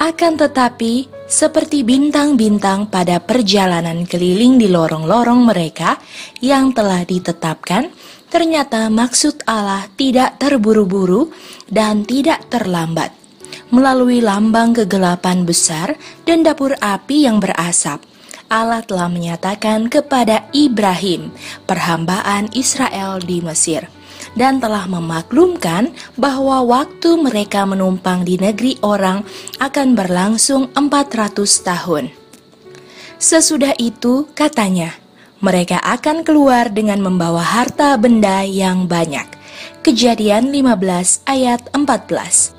[0.00, 6.00] Akan tetapi, seperti bintang-bintang pada perjalanan keliling di lorong-lorong mereka
[6.40, 7.92] yang telah ditetapkan,
[8.30, 11.28] ternyata maksud Allah tidak terburu-buru
[11.66, 13.12] dan tidak terlambat.
[13.70, 18.02] Melalui lambang kegelapan besar dan dapur api yang berasap,
[18.50, 21.30] Allah telah menyatakan kepada Ibrahim
[21.70, 23.86] perhambaan Israel di Mesir
[24.34, 29.26] dan telah memaklumkan bahwa waktu mereka menumpang di negeri orang
[29.62, 32.04] akan berlangsung 400 tahun.
[33.20, 34.96] Sesudah itu, katanya,
[35.40, 39.40] mereka akan keluar dengan membawa harta benda yang banyak,
[39.80, 42.52] Kejadian 15 ayat 14.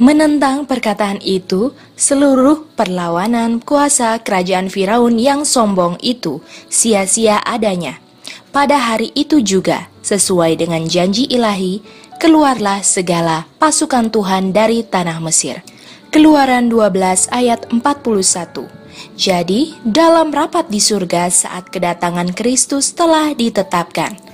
[0.00, 6.40] Menentang perkataan itu, seluruh perlawanan kuasa kerajaan Firaun yang sombong itu
[6.72, 8.00] sia-sia adanya.
[8.52, 11.84] Pada hari itu juga, sesuai dengan janji ilahi,
[12.16, 15.60] keluarlah segala pasukan Tuhan dari tanah Mesir.
[16.08, 18.85] Keluaran 12 ayat 41.
[19.16, 24.26] Jadi, dalam rapat di surga saat kedatangan Kristus telah ditetapkan,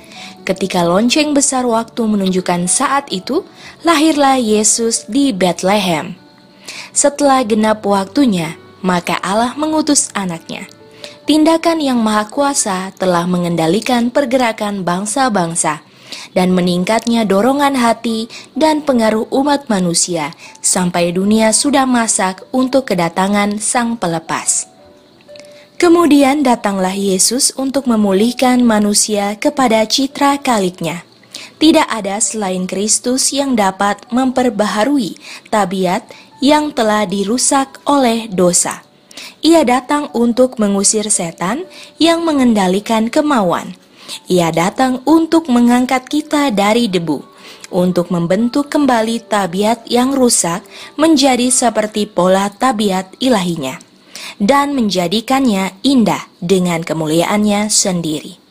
[0.43, 3.47] Ketika lonceng besar waktu menunjukkan saat itu,
[3.87, 6.19] lahirlah Yesus di Bethlehem.
[6.91, 10.67] Setelah genap waktunya, maka Allah mengutus anaknya.
[11.31, 15.87] Tindakan yang maha kuasa telah mengendalikan pergerakan bangsa-bangsa
[16.33, 23.97] dan meningkatnya dorongan hati dan pengaruh umat manusia sampai dunia sudah masak untuk kedatangan Sang
[23.99, 24.73] Pelepas.
[25.83, 31.03] Kemudian datanglah Yesus untuk memulihkan manusia kepada citra kaliknya.
[31.59, 35.19] Tidak ada selain Kristus yang dapat memperbaharui
[35.51, 36.07] tabiat
[36.39, 38.87] yang telah dirusak oleh dosa.
[39.43, 41.67] Ia datang untuk mengusir setan
[41.99, 43.75] yang mengendalikan kemauan.
[44.29, 47.23] Ia datang untuk mengangkat kita dari debu,
[47.71, 50.67] untuk membentuk kembali tabiat yang rusak
[50.99, 53.79] menjadi seperti pola tabiat ilahinya
[54.43, 58.42] dan menjadikannya indah dengan kemuliaannya sendiri.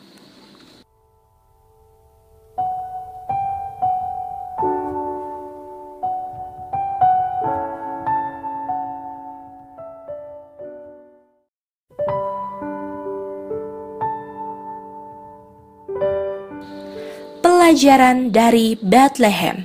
[17.72, 19.64] Pelajaran dari Bethlehem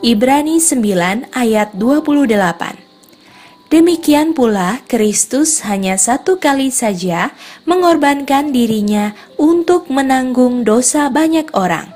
[0.00, 7.36] Ibrani 9 ayat 28 Demikian pula, Kristus hanya satu kali saja
[7.68, 11.92] mengorbankan dirinya untuk menanggung dosa banyak orang.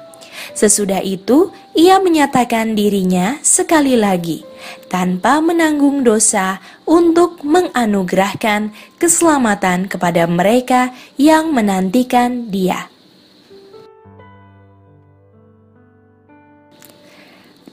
[0.53, 4.45] Sesudah itu, ia menyatakan dirinya sekali lagi
[4.93, 12.98] tanpa menanggung dosa untuk menganugerahkan keselamatan kepada mereka yang menantikan Dia.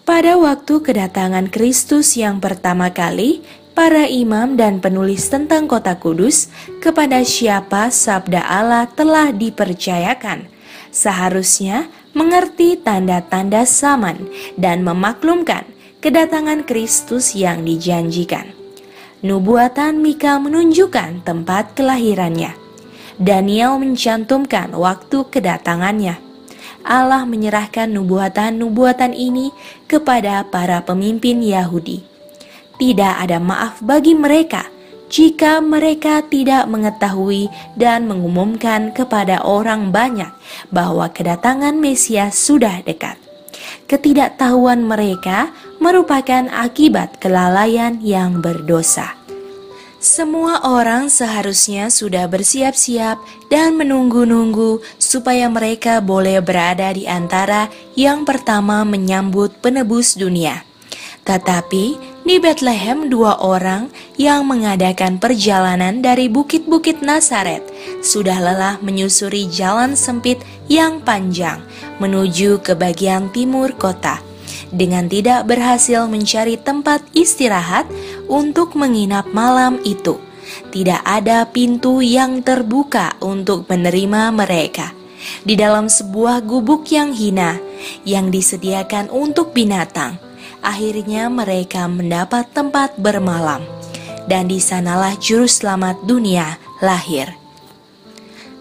[0.05, 3.41] Pada waktu kedatangan Kristus yang pertama kali,
[3.73, 10.45] para imam dan penulis tentang kota kudus kepada siapa sabda Allah telah dipercayakan.
[10.93, 14.29] Seharusnya mengerti tanda-tanda zaman
[14.61, 15.65] dan memaklumkan
[16.05, 18.53] kedatangan Kristus yang dijanjikan.
[19.25, 22.53] Nubuatan Mika menunjukkan tempat kelahirannya.
[23.17, 26.24] Daniel mencantumkan waktu kedatangannya.
[26.85, 29.49] Allah menyerahkan nubuatan-nubuatan ini
[29.89, 32.15] kepada para pemimpin Yahudi
[32.75, 34.67] tidak ada maaf bagi mereka
[35.07, 40.31] jika mereka tidak mengetahui dan mengumumkan kepada orang banyak
[40.73, 43.15] bahwa kedatangan Mesias sudah dekat.
[43.85, 49.15] Ketidaktahuan mereka merupakan akibat kelalaian yang berdosa.
[50.01, 53.17] Semua orang seharusnya sudah bersiap-siap
[53.49, 60.65] dan menunggu-nunggu supaya mereka boleh berada di antara yang pertama menyambut penebus dunia.
[61.25, 67.61] Tetapi di Bethlehem, dua orang yang mengadakan perjalanan dari bukit-bukit Nazaret
[68.01, 71.61] sudah lelah menyusuri jalan sempit yang panjang
[71.97, 74.21] menuju ke bagian timur kota.
[74.69, 77.89] Dengan tidak berhasil mencari tempat istirahat
[78.29, 80.21] untuk menginap malam itu,
[80.69, 84.91] tidak ada pintu yang terbuka untuk menerima mereka.
[85.41, 87.57] Di dalam sebuah gubuk yang hina
[88.05, 90.21] yang disediakan untuk binatang,
[90.61, 93.65] akhirnya mereka mendapat tempat bermalam,
[94.29, 97.33] dan di sanalah juru selamat dunia lahir.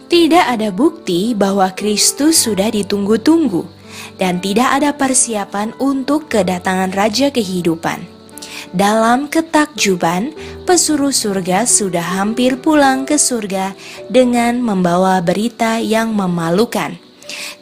[0.08, 3.64] Tidak ada bukti bahwa Kristus sudah ditunggu-tunggu,
[4.16, 8.13] dan tidak ada persiapan untuk kedatangan Raja Kehidupan.
[8.72, 10.32] Dalam ketakjuban,
[10.64, 13.76] pesuruh surga sudah hampir pulang ke surga
[14.08, 16.96] dengan membawa berita yang memalukan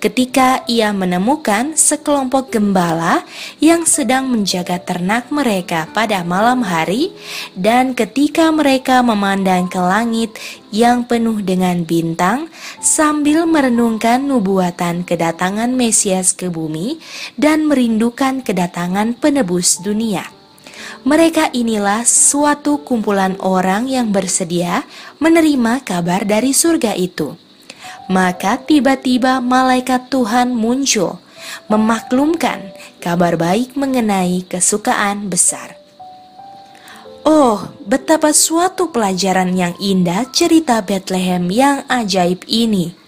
[0.03, 3.23] ketika ia menemukan sekelompok gembala
[3.63, 7.15] yang sedang menjaga ternak mereka pada malam hari,
[7.55, 10.35] dan ketika mereka memandang ke langit
[10.75, 12.51] yang penuh dengan bintang
[12.83, 16.99] sambil merenungkan nubuatan kedatangan Mesias ke bumi
[17.39, 20.42] dan merindukan kedatangan penebus dunia.
[21.03, 24.87] Mereka inilah suatu kumpulan orang yang bersedia
[25.19, 27.35] menerima kabar dari surga itu.
[28.11, 31.19] Maka tiba-tiba malaikat Tuhan muncul,
[31.67, 35.79] memaklumkan kabar baik mengenai kesukaan besar.
[37.23, 43.02] Oh, betapa suatu pelajaran yang indah cerita Bethlehem yang ajaib ini.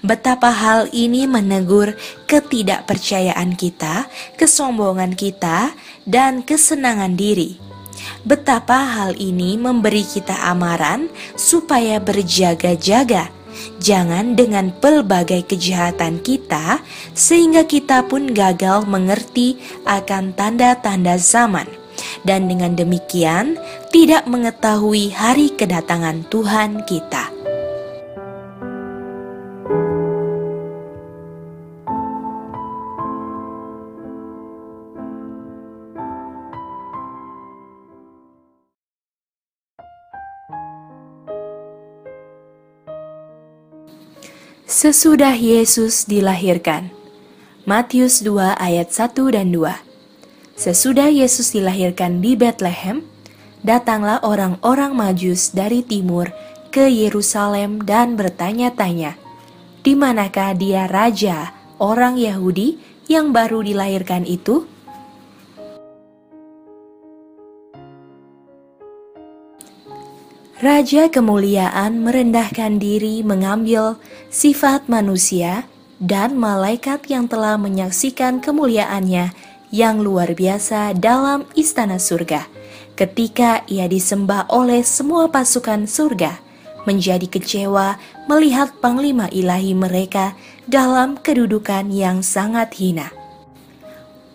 [0.00, 1.92] Betapa hal ini menegur
[2.24, 4.08] ketidakpercayaan kita,
[4.40, 5.76] kesombongan kita,
[6.08, 7.60] dan kesenangan diri.
[8.24, 13.28] Betapa hal ini memberi kita amaran supaya berjaga-jaga
[13.76, 16.80] jangan dengan pelbagai kejahatan kita,
[17.12, 21.68] sehingga kita pun gagal mengerti akan tanda-tanda zaman,
[22.24, 23.60] dan dengan demikian
[23.92, 27.29] tidak mengetahui hari kedatangan Tuhan kita.
[44.70, 46.94] Sesudah Yesus dilahirkan.
[47.66, 49.66] Matius 2 ayat 1 dan 2.
[50.54, 53.02] Sesudah Yesus dilahirkan di Bethlehem,
[53.66, 56.30] datanglah orang-orang Majus dari timur
[56.70, 59.18] ke Yerusalem dan bertanya-tanya,
[59.82, 61.50] "Di manakah dia raja
[61.82, 62.78] orang Yahudi
[63.10, 64.70] yang baru dilahirkan itu?"
[70.60, 73.96] Raja kemuliaan merendahkan diri mengambil
[74.28, 75.64] sifat manusia
[75.96, 79.32] dan malaikat yang telah menyaksikan kemuliaannya
[79.72, 82.44] yang luar biasa dalam istana surga.
[82.92, 86.36] Ketika ia disembah oleh semua pasukan surga,
[86.84, 87.96] menjadi kecewa
[88.28, 90.36] melihat panglima ilahi mereka
[90.68, 93.08] dalam kedudukan yang sangat hina.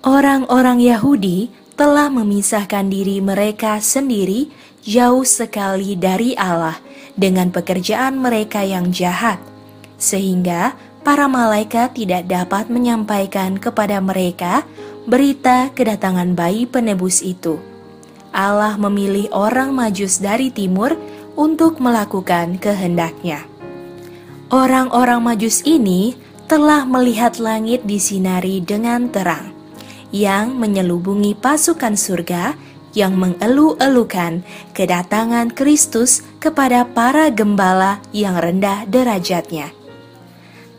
[0.01, 4.49] Orang-orang Yahudi telah memisahkan diri mereka sendiri
[4.85, 6.77] jauh sekali dari Allah
[7.17, 9.41] dengan pekerjaan mereka yang jahat,
[9.97, 14.61] sehingga para malaikat tidak dapat menyampaikan kepada mereka
[15.09, 17.57] berita kedatangan bayi penebus itu.
[18.29, 20.93] Allah memilih orang Majus dari timur
[21.33, 23.47] untuk melakukan kehendaknya.
[24.53, 26.13] Orang-orang Majus ini
[26.45, 29.49] telah melihat langit disinari dengan terang,
[30.13, 32.53] yang menyelubungi pasukan surga
[32.95, 34.41] yang mengeluh-elukan
[34.71, 39.75] kedatangan Kristus kepada para gembala yang rendah derajatnya.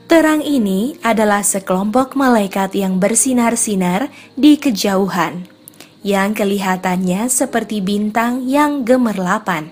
[0.07, 4.09] Terang ini adalah sekelompok malaikat yang bersinar-sinar
[4.39, 5.45] di kejauhan,
[6.07, 9.69] yang kelihatannya seperti bintang yang gemerlapan.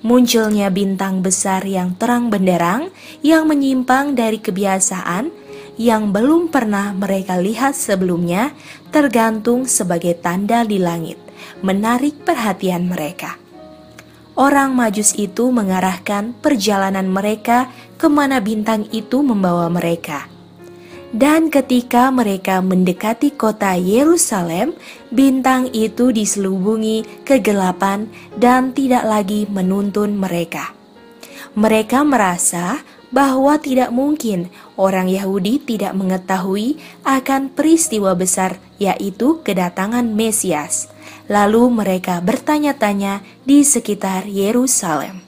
[0.00, 2.88] Munculnya bintang besar yang terang benderang
[3.20, 5.28] yang menyimpang dari kebiasaan
[5.76, 8.56] yang belum pernah mereka lihat sebelumnya
[8.88, 11.27] tergantung sebagai tanda di langit
[11.64, 13.36] menarik perhatian mereka.
[14.38, 17.66] Orang Majus itu mengarahkan perjalanan mereka
[17.98, 20.30] ke mana bintang itu membawa mereka.
[21.08, 24.76] Dan ketika mereka mendekati kota Yerusalem,
[25.08, 30.76] bintang itu diselubungi kegelapan dan tidak lagi menuntun mereka.
[31.56, 40.92] Mereka merasa bahwa tidak mungkin orang Yahudi tidak mengetahui akan peristiwa besar, yaitu kedatangan Mesias.
[41.28, 45.24] Lalu mereka bertanya-tanya di sekitar Yerusalem.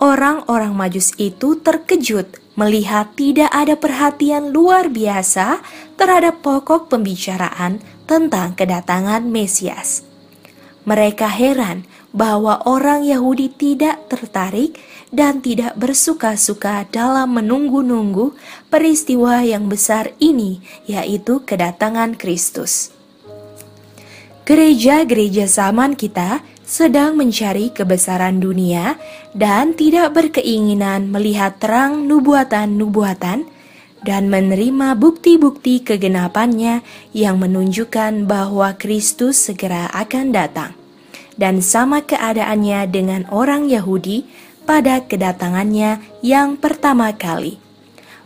[0.00, 5.64] Orang-orang Majus itu terkejut melihat tidak ada perhatian luar biasa
[5.96, 10.04] terhadap pokok pembicaraan tentang kedatangan Mesias.
[10.84, 14.78] Mereka heran bahwa orang Yahudi tidak tertarik
[15.14, 18.34] dan tidak bersuka-suka dalam menunggu-nunggu
[18.66, 20.58] peristiwa yang besar ini,
[20.90, 22.90] yaitu kedatangan Kristus.
[24.44, 29.00] Gereja-gereja zaman kita sedang mencari kebesaran dunia
[29.32, 33.48] dan tidak berkeinginan melihat terang nubuatan-nubuatan
[34.04, 36.84] dan menerima bukti-bukti kegenapannya
[37.16, 40.76] yang menunjukkan bahwa Kristus segera akan datang.
[41.34, 44.28] Dan sama keadaannya dengan orang Yahudi
[44.64, 47.60] pada kedatangannya yang pertama kali.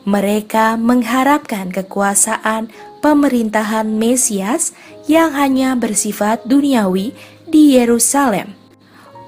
[0.08, 2.72] Mereka mengharapkan kekuasaan
[3.04, 4.72] pemerintahan Mesias
[5.04, 7.12] yang hanya bersifat duniawi
[7.50, 8.56] di Yerusalem.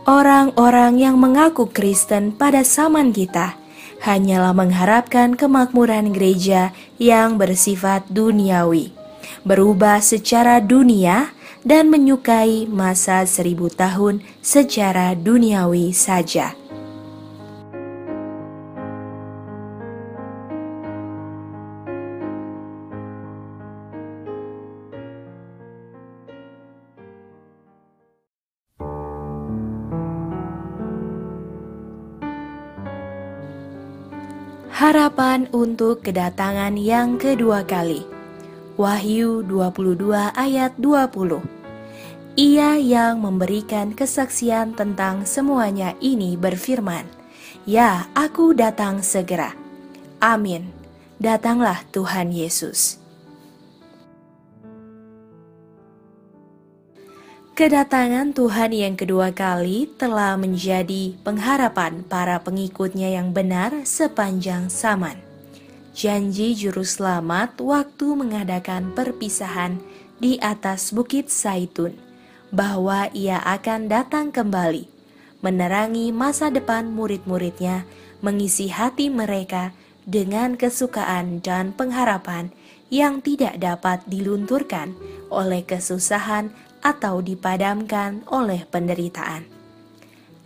[0.09, 3.61] Orang-orang yang mengaku Kristen pada zaman kita
[4.01, 8.97] hanyalah mengharapkan kemakmuran gereja yang bersifat duniawi,
[9.45, 16.60] berubah secara dunia dan menyukai masa seribu tahun secara duniawi saja.
[34.91, 38.03] Harapan untuk kedatangan yang kedua kali.
[38.75, 41.39] Wahyu 22 ayat 20.
[42.35, 47.07] Ia yang memberikan kesaksian tentang semuanya ini berfirman,
[47.71, 49.55] "Ya, aku datang segera."
[50.19, 50.75] Amin.
[51.23, 52.99] Datanglah Tuhan Yesus.
[57.61, 65.21] Kedatangan Tuhan yang kedua kali telah menjadi pengharapan para pengikutnya yang benar sepanjang zaman.
[65.93, 69.77] Janji juru selamat waktu mengadakan perpisahan
[70.17, 72.01] di atas bukit Saitun,
[72.49, 74.89] bahwa ia akan datang kembali,
[75.45, 77.85] menerangi masa depan murid-muridnya,
[78.25, 79.77] mengisi hati mereka
[80.09, 82.57] dengan kesukaan dan pengharapan
[82.89, 84.97] yang tidak dapat dilunturkan
[85.29, 86.49] oleh kesusahan
[86.81, 89.45] atau dipadamkan oleh penderitaan.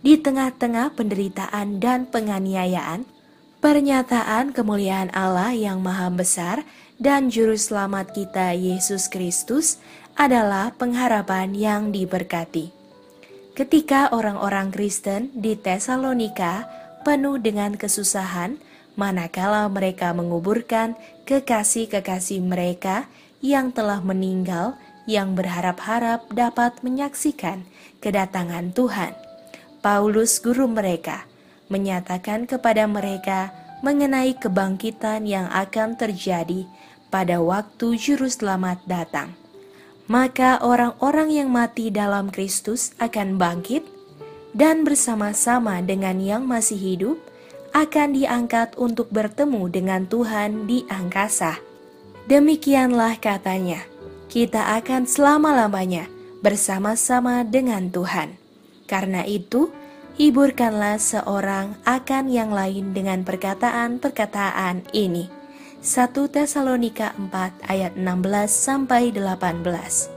[0.05, 3.09] Di tengah-tengah penderitaan dan penganiayaan,
[3.63, 6.61] pernyataan kemuliaan Allah yang Maha Besar
[7.01, 9.81] dan Juru Selamat kita Yesus Kristus
[10.15, 12.71] adalah pengharapan yang diberkati.
[13.55, 16.67] Ketika orang-orang Kristen di Tesalonika
[17.07, 18.59] penuh dengan kesusahan,
[18.99, 20.95] manakala mereka menguburkan
[21.27, 23.07] kekasih-kekasih mereka
[23.39, 24.75] yang telah meninggal
[25.05, 27.65] yang berharap-harap dapat menyaksikan
[28.01, 29.13] kedatangan Tuhan.
[29.81, 31.29] Paulus, guru mereka,
[31.69, 33.53] menyatakan kepada mereka
[33.85, 36.65] mengenai kebangkitan yang akan terjadi
[37.13, 39.37] pada waktu Juru Selamat datang.
[40.05, 43.85] Maka orang-orang yang mati dalam Kristus akan bangkit
[44.53, 47.17] dan bersama-sama dengan yang masih hidup
[47.73, 51.57] akan diangkat untuk bertemu dengan Tuhan di angkasa.
[52.25, 53.85] Demikianlah katanya
[54.35, 56.11] kita akan selama-lamanya
[56.43, 58.35] bersama-sama dengan Tuhan.
[58.83, 59.71] Karena itu,
[60.19, 65.31] hiburkanlah seorang akan yang lain dengan perkataan-perkataan ini.
[65.79, 70.11] 1 Tesalonika 4 ayat 16 sampai 18.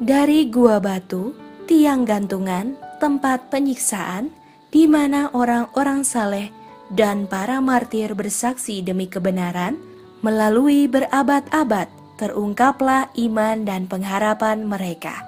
[0.00, 1.36] Dari gua batu,
[1.68, 2.72] tiang gantungan,
[3.04, 4.32] tempat penyiksaan,
[4.72, 6.48] di mana orang-orang saleh
[6.88, 9.76] dan para martir bersaksi demi kebenaran
[10.24, 15.24] melalui berabad-abad terungkaplah iman dan pengharapan mereka.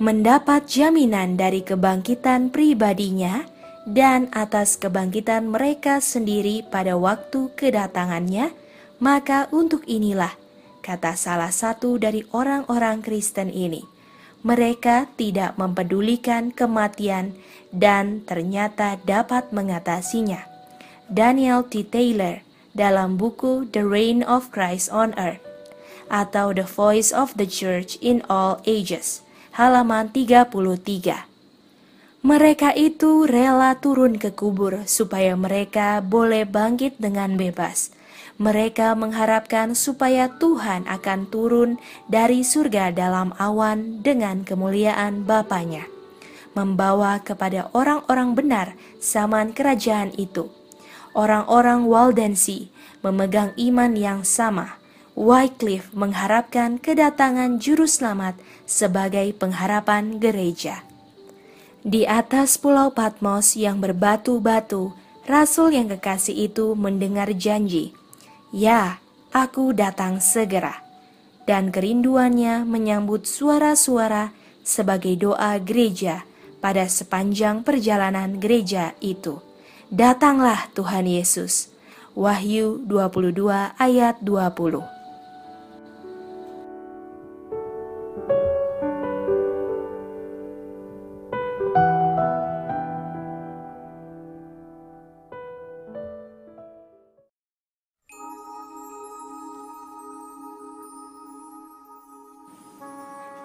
[0.00, 3.44] Mendapat jaminan dari kebangkitan pribadinya
[3.84, 8.48] dan atas kebangkitan mereka sendiri pada waktu kedatangannya,
[8.96, 10.32] maka untuk inilah
[10.80, 13.84] kata salah satu dari orang-orang Kristen ini.
[14.40, 17.36] Mereka tidak mempedulikan kematian
[17.68, 20.48] dan ternyata dapat mengatasinya.
[21.12, 21.84] Daniel T.
[21.84, 22.40] Taylor
[22.72, 25.49] dalam buku The Reign of Christ on Earth
[26.10, 29.22] atau The Voice of the Church in All Ages,
[29.54, 31.30] halaman 33.
[32.20, 37.96] Mereka itu rela turun ke kubur supaya mereka boleh bangkit dengan bebas.
[38.36, 41.70] Mereka mengharapkan supaya Tuhan akan turun
[42.12, 45.88] dari surga dalam awan dengan kemuliaan Bapaknya,
[46.52, 50.48] membawa kepada orang-orang benar zaman kerajaan itu.
[51.12, 52.68] Orang-orang Waldensi
[53.00, 54.79] memegang iman yang sama,
[55.18, 60.86] Wycliffe mengharapkan kedatangan Juru Selamat sebagai pengharapan gereja.
[61.82, 64.94] Di atas pulau Patmos yang berbatu-batu,
[65.26, 67.96] Rasul yang kekasih itu mendengar janji,
[68.54, 69.02] "Ya,
[69.34, 70.84] aku datang segera."
[71.48, 74.30] Dan kerinduannya menyambut suara-suara
[74.62, 76.22] sebagai doa gereja
[76.62, 79.42] pada sepanjang perjalanan gereja itu.
[79.90, 81.72] Datanglah Tuhan Yesus.
[82.14, 84.99] Wahyu 22 ayat 20.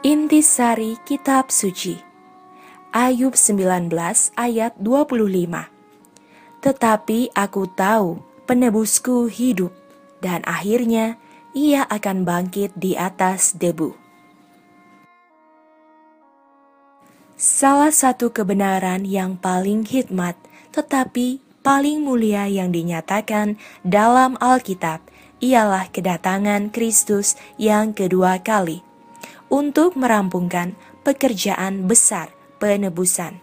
[0.05, 1.97] Intisari Kitab Suci.
[2.93, 3.89] Ayub 19
[4.37, 5.17] ayat 25
[6.61, 9.73] Tetapi aku tahu penebusku hidup
[10.21, 11.17] dan akhirnya
[11.57, 13.97] ia akan bangkit di atas debu.
[17.33, 20.37] Salah satu kebenaran yang paling hikmat
[20.69, 25.01] tetapi paling mulia yang dinyatakan dalam Alkitab
[25.41, 28.85] ialah kedatangan Kristus yang kedua kali
[29.49, 30.73] untuk merampungkan
[31.05, 33.39] pekerjaan besar penebusan.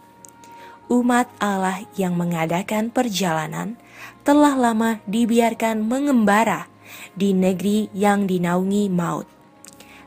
[0.90, 3.80] Umat Allah yang mengadakan perjalanan
[4.26, 6.68] telah lama dibiarkan mengembara
[7.16, 9.24] di negeri yang dinaungi maut.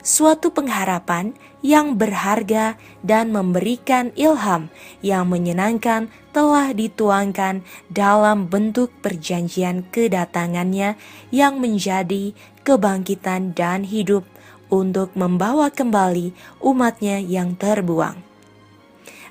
[0.05, 1.34] Suatu pengharapan
[1.65, 4.69] yang berharga dan memberikan ilham
[5.01, 10.93] yang menyenangkan telah dituangkan dalam bentuk perjanjian kedatangannya
[11.34, 14.30] yang menjadi kebangkitan dan hidup
[14.69, 18.25] untuk membawa kembali umatnya yang terbuang.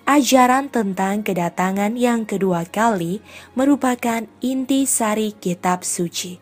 [0.04, 3.24] ajaran tentang kedatangan yang kedua kali
[3.56, 6.36] merupakan inti sari kitab suci.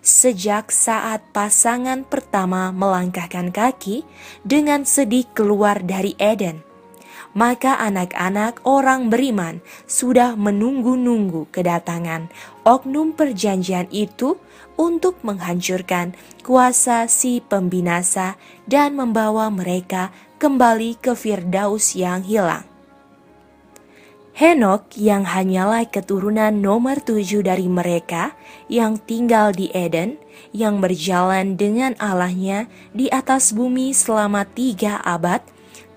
[0.00, 4.06] Sejak saat pasangan pertama melangkahkan kaki
[4.46, 6.64] dengan sedih keluar dari Eden,
[7.36, 12.32] maka anak-anak orang beriman sudah menunggu-nunggu kedatangan
[12.64, 14.40] oknum perjanjian itu
[14.80, 20.08] untuk menghancurkan kuasa si pembinasa dan membawa mereka
[20.40, 22.64] kembali ke Firdaus yang hilang.
[24.32, 28.32] Henok yang hanyalah keturunan nomor tujuh dari mereka
[28.72, 30.16] yang tinggal di Eden,
[30.56, 32.64] yang berjalan dengan Allahnya
[32.96, 35.44] di atas bumi selama tiga abad,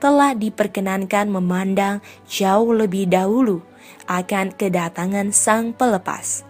[0.03, 3.63] telah diperkenankan memandang jauh lebih dahulu
[4.11, 6.43] akan kedatangan sang pelepas.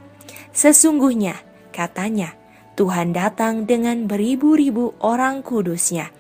[0.50, 2.38] Sesungguhnya, katanya,
[2.78, 6.14] Tuhan datang dengan beribu-ribu orang kudusnya,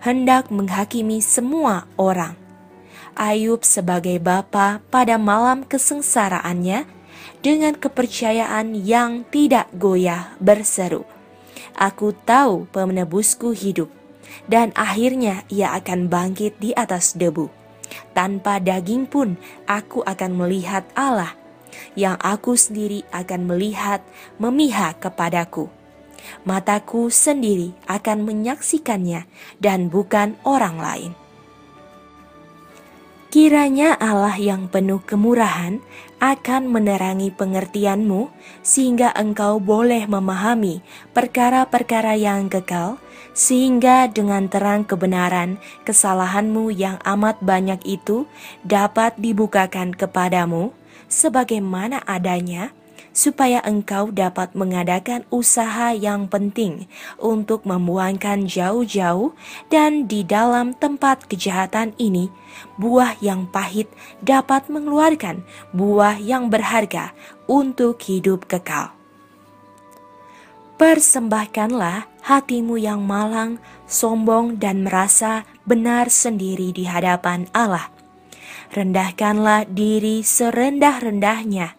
[0.00, 2.40] hendak menghakimi semua orang
[3.14, 6.82] Ayub sebagai bapa pada malam kesengsaraannya
[7.46, 11.06] dengan kepercayaan yang tidak goyah berseru,
[11.78, 13.86] Aku tahu penebusku hidup,
[14.50, 17.46] dan akhirnya ia akan bangkit di atas debu.
[18.10, 19.38] Tanpa daging pun
[19.70, 21.38] aku akan melihat Allah,
[21.94, 24.02] yang aku sendiri akan melihat
[24.38, 25.70] memihak kepadaku.
[26.46, 29.28] Mataku sendiri akan menyaksikannya
[29.60, 31.12] dan bukan orang lain.
[33.34, 35.82] Kiranya Allah yang penuh kemurahan
[36.22, 38.30] akan menerangi pengertianmu
[38.62, 43.02] sehingga engkau boleh memahami perkara-perkara yang kekal
[43.34, 48.30] sehingga dengan terang kebenaran kesalahanmu yang amat banyak itu
[48.62, 50.70] dapat dibukakan kepadamu
[51.08, 52.72] sebagaimana adanya
[53.14, 56.90] supaya engkau dapat mengadakan usaha yang penting
[57.22, 59.32] untuk membuangkan jauh-jauh
[59.70, 62.28] dan di dalam tempat kejahatan ini
[62.76, 63.86] buah yang pahit
[64.18, 67.14] dapat mengeluarkan buah yang berharga
[67.46, 68.90] untuk hidup kekal.
[70.74, 77.93] Persembahkanlah hatimu yang malang, sombong, dan merasa benar sendiri di hadapan Allah.
[78.74, 81.78] Rendahkanlah diri serendah-rendahnya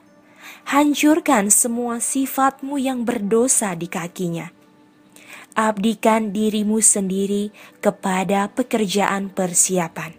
[0.71, 4.47] hancurkan semua sifatmu yang berdosa di kakinya.
[5.59, 7.51] Abdikan dirimu sendiri
[7.83, 10.15] kepada pekerjaan persiapan.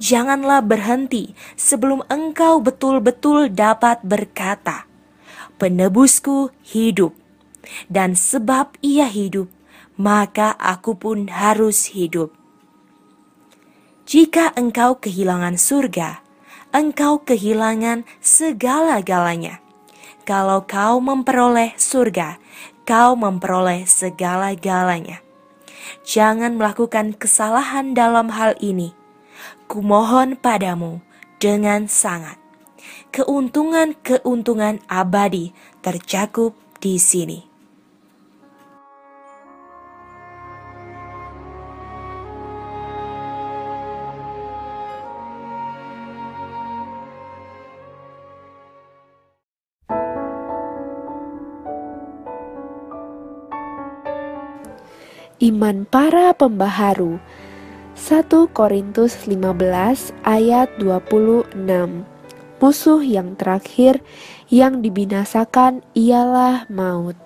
[0.00, 4.88] Janganlah berhenti sebelum engkau betul-betul dapat berkata,
[5.60, 7.12] "Penebusku hidup."
[7.92, 9.52] Dan sebab ia hidup,
[10.00, 12.41] maka aku pun harus hidup.
[14.02, 16.26] Jika engkau kehilangan surga,
[16.74, 19.62] engkau kehilangan segala-galanya.
[20.26, 22.42] Kalau kau memperoleh surga,
[22.82, 25.22] kau memperoleh segala-galanya.
[26.02, 28.90] Jangan melakukan kesalahan dalam hal ini.
[29.70, 30.98] Kumohon padamu
[31.38, 32.42] dengan sangat.
[33.14, 37.51] Keuntungan-keuntungan abadi tercakup di sini.
[55.42, 57.18] Iman para pembaharu
[57.98, 61.58] 1 Korintus 15 ayat 26
[62.62, 64.06] Musuh yang terakhir
[64.54, 67.18] yang dibinasakan ialah maut.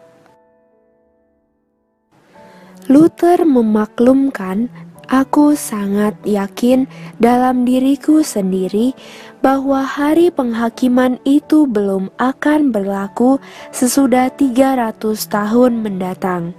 [2.88, 4.72] Luther memaklumkan,
[5.12, 6.88] aku sangat yakin
[7.20, 8.96] dalam diriku sendiri
[9.44, 13.36] bahwa hari penghakiman itu belum akan berlaku
[13.76, 16.56] sesudah 300 tahun mendatang.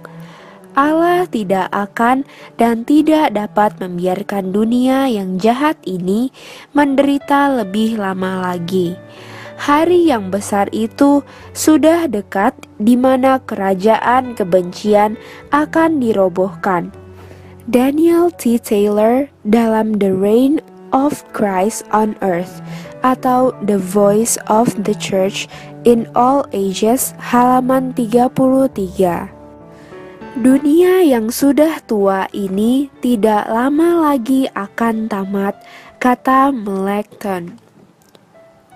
[0.78, 2.22] Allah tidak akan
[2.54, 6.30] dan tidak dapat membiarkan dunia yang jahat ini
[6.70, 8.94] menderita lebih lama lagi.
[9.58, 15.18] Hari yang besar itu sudah dekat, di mana kerajaan kebencian
[15.50, 16.94] akan dirobohkan.
[17.66, 18.62] Daniel T.
[18.62, 20.62] Taylor dalam The Reign
[20.94, 22.62] of Christ on Earth
[23.02, 25.50] atau The Voice of the Church
[25.82, 29.37] in All Ages halaman 33.
[30.36, 35.56] Dunia yang sudah tua ini tidak lama lagi akan tamat,
[35.96, 37.56] kata Melanchthon.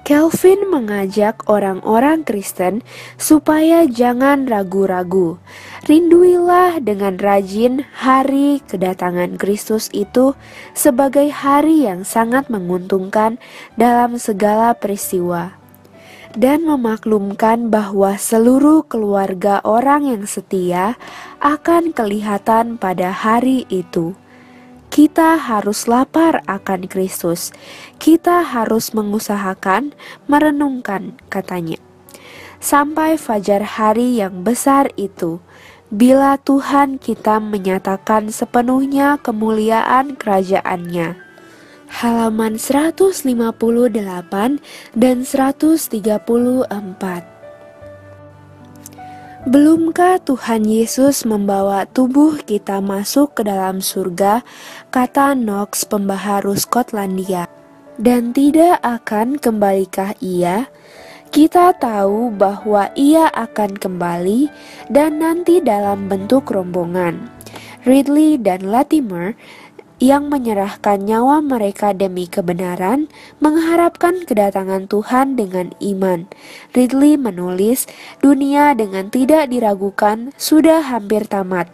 [0.03, 2.81] Calvin mengajak orang-orang Kristen
[3.21, 5.37] supaya jangan ragu-ragu.
[5.85, 10.33] Rinduilah dengan rajin hari kedatangan Kristus itu
[10.73, 13.37] sebagai hari yang sangat menguntungkan
[13.77, 15.62] dalam segala peristiwa
[16.37, 20.97] dan memaklumkan bahwa seluruh keluarga orang yang setia
[21.41, 24.17] akan kelihatan pada hari itu.
[24.93, 27.49] kita harus lapar akan Kristus.
[27.97, 29.97] Kita harus mengusahakan,
[30.29, 31.81] merenungkan, katanya.
[32.61, 35.41] Sampai fajar hari yang besar itu,
[35.89, 41.32] bila Tuhan kita menyatakan sepenuhnya kemuliaan kerajaannya.
[41.93, 43.21] Halaman 158
[44.97, 45.93] dan 134
[49.45, 54.41] Belumkah Tuhan Yesus membawa tubuh kita masuk ke dalam surga,
[54.89, 57.45] kata Knox pembaharu Skotlandia.
[58.01, 60.73] Dan tidak akan kembalikah ia?
[61.29, 64.49] Kita tahu bahwa ia akan kembali
[64.89, 67.43] dan nanti dalam bentuk rombongan.
[67.83, 69.35] Ridley dan Latimer
[70.03, 73.07] yang menyerahkan nyawa mereka demi kebenaran,
[73.39, 76.27] mengharapkan kedatangan Tuhan dengan iman.
[76.75, 77.87] Ridley menulis,
[78.19, 81.71] dunia dengan tidak diragukan sudah hampir tamat.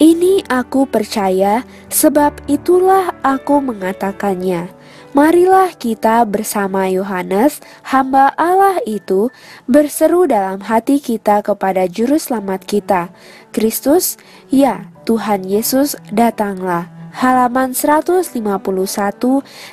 [0.00, 4.72] Ini aku percaya, sebab itulah aku mengatakannya.
[5.12, 9.28] Marilah kita bersama Yohanes, hamba Allah itu,
[9.68, 13.12] berseru dalam hati kita kepada Juru Selamat kita,
[13.52, 14.16] Kristus,
[14.48, 18.32] ya Tuhan Yesus, datanglah halaman 151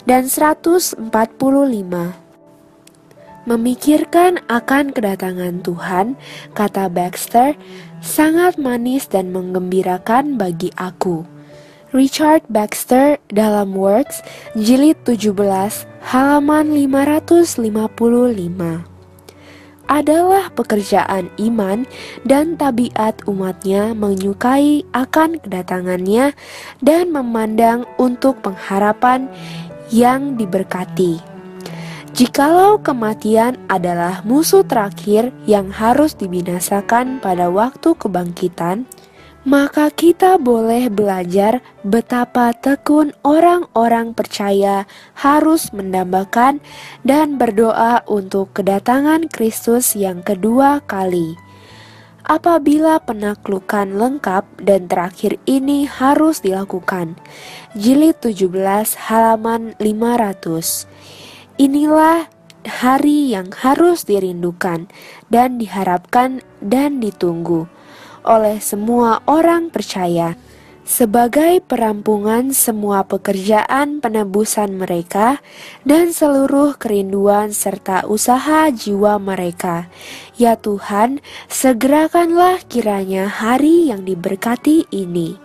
[0.09, 1.05] dan 145.
[3.47, 6.19] Memikirkan akan kedatangan Tuhan,
[6.51, 7.55] kata Baxter,
[8.03, 11.23] sangat manis dan menggembirakan bagi aku.
[11.95, 14.19] Richard Baxter dalam Works,
[14.59, 15.31] jilid 17,
[16.11, 18.96] halaman 555
[19.87, 21.87] adalah pekerjaan iman
[22.27, 26.35] dan tabiat umatnya menyukai akan kedatangannya
[26.83, 29.31] dan memandang untuk pengharapan
[29.91, 31.37] yang diberkati.
[32.17, 38.89] Jikalau kematian adalah musuh terakhir yang harus dibinasakan pada waktu kebangkitan,
[39.47, 44.83] maka kita boleh belajar betapa tekun orang-orang percaya
[45.15, 46.59] harus mendambakan
[47.07, 51.39] dan berdoa untuk kedatangan Kristus yang kedua kali.
[52.27, 57.15] Apabila penaklukan lengkap dan terakhir ini harus dilakukan.
[57.71, 58.51] Jilid 17
[59.07, 60.91] halaman 500.
[61.55, 62.27] Inilah
[62.67, 64.91] hari yang harus dirindukan
[65.31, 67.71] dan diharapkan dan ditunggu
[68.27, 70.35] oleh semua orang percaya
[70.87, 75.43] sebagai perampungan semua pekerjaan penebusan mereka
[75.83, 79.91] dan seluruh kerinduan serta usaha jiwa mereka.
[80.39, 81.19] Ya Tuhan,
[81.51, 85.35] segerakanlah kiranya hari yang diberkati ini.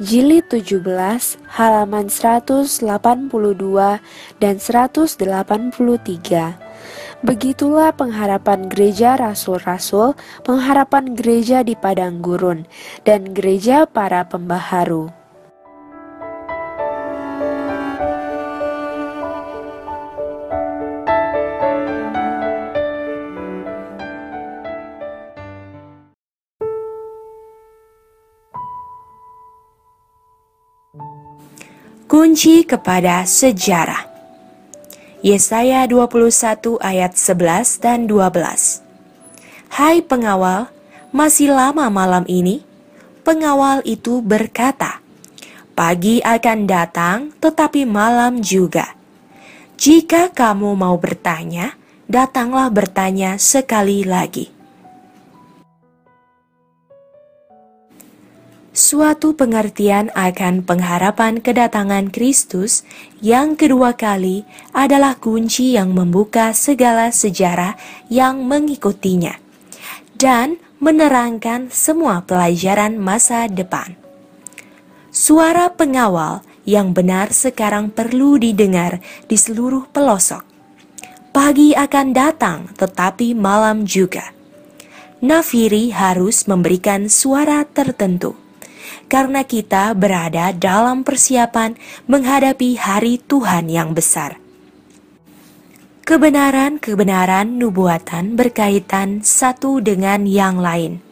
[0.00, 0.80] Jilid 17
[1.60, 2.80] halaman 182
[4.40, 6.69] dan 183
[7.20, 12.64] Begitulah pengharapan gereja rasul-rasul, pengharapan gereja di padang gurun,
[13.04, 15.12] dan gereja para pembaharu.
[32.10, 34.09] Kunci kepada sejarah
[35.20, 38.80] Yesaya 21 ayat 11 dan 12.
[39.68, 40.72] Hai pengawal,
[41.12, 42.64] masih lama malam ini?
[43.20, 45.04] Pengawal itu berkata,
[45.76, 48.96] Pagi akan datang, tetapi malam juga.
[49.76, 51.76] Jika kamu mau bertanya,
[52.08, 54.59] datanglah bertanya sekali lagi.
[58.70, 62.86] Suatu pengertian akan pengharapan kedatangan Kristus
[63.18, 67.74] yang kedua kali adalah kunci yang membuka segala sejarah
[68.06, 69.42] yang mengikutinya
[70.14, 73.98] dan menerangkan semua pelajaran masa depan.
[75.10, 80.46] Suara pengawal yang benar sekarang perlu didengar di seluruh pelosok.
[81.34, 84.30] Pagi akan datang, tetapi malam juga.
[85.20, 88.49] Nafiri harus memberikan suara tertentu
[89.10, 91.74] karena kita berada dalam persiapan
[92.06, 94.38] menghadapi hari Tuhan yang besar.
[96.06, 101.02] Kebenaran-kebenaran nubuatan berkaitan satu dengan yang lain,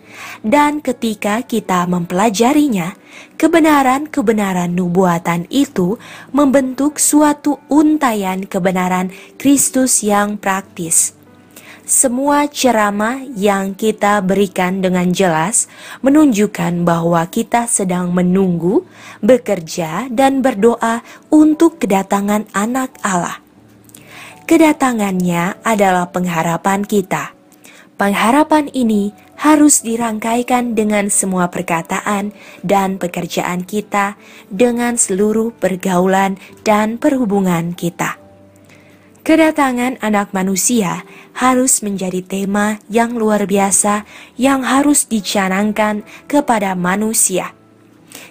[0.47, 2.95] dan ketika kita mempelajarinya,
[3.35, 5.99] kebenaran-kebenaran nubuatan itu
[6.31, 11.18] membentuk suatu untayan kebenaran Kristus yang praktis
[11.89, 15.73] semua ceramah yang kita berikan dengan jelas
[16.05, 18.85] menunjukkan bahwa kita sedang menunggu,
[19.24, 21.01] bekerja, dan berdoa
[21.32, 23.40] untuk kedatangan Anak Allah.
[24.44, 27.32] Kedatangannya adalah pengharapan kita.
[27.97, 34.20] Pengharapan ini harus dirangkaikan dengan semua perkataan dan pekerjaan kita,
[34.52, 36.36] dengan seluruh pergaulan
[36.69, 38.28] dan perhubungan kita.
[39.29, 41.05] Kedatangan Anak Manusia
[41.37, 44.09] harus menjadi tema yang luar biasa
[44.41, 47.53] yang harus dicanangkan kepada manusia.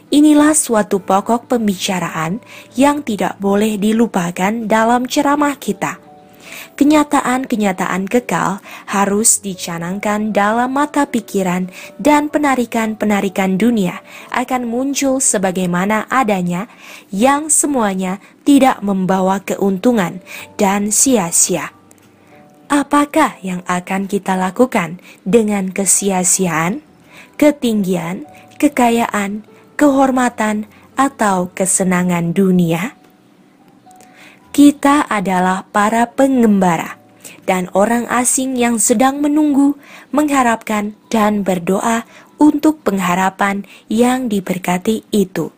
[0.10, 2.42] Inilah suatu pokok pembicaraan
[2.74, 6.07] yang tidak boleh dilupakan dalam ceramah kita
[6.76, 8.60] kenyataan-kenyataan kekal
[8.90, 11.72] harus dicanangkan dalam mata pikiran
[12.02, 14.02] dan penarikan-penarikan dunia
[14.34, 16.68] akan muncul sebagaimana adanya
[17.14, 20.20] yang semuanya tidak membawa keuntungan
[20.60, 21.72] dan sia-sia.
[22.68, 26.84] Apakah yang akan kita lakukan dengan kesia-siaan,
[27.40, 28.28] ketinggian,
[28.60, 29.48] kekayaan,
[29.80, 30.68] kehormatan,
[31.00, 32.97] atau kesenangan dunia?
[34.58, 36.98] Kita adalah para pengembara
[37.46, 39.78] dan orang asing yang sedang menunggu,
[40.10, 42.10] mengharapkan, dan berdoa
[42.42, 45.54] untuk pengharapan yang diberkati itu.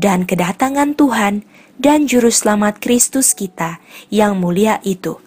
[0.00, 1.44] Dan kedatangan Tuhan
[1.76, 5.20] dan Juru Selamat Kristus kita yang mulia itu.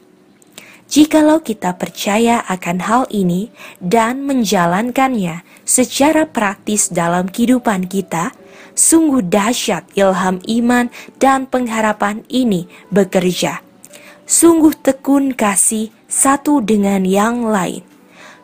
[0.89, 8.33] Jikalau kita percaya akan hal ini dan menjalankannya secara praktis dalam kehidupan kita,
[8.75, 13.63] Sungguh dahsyat ilham iman dan pengharapan ini bekerja.
[14.27, 17.87] Sungguh tekun kasih satu dengan yang lain.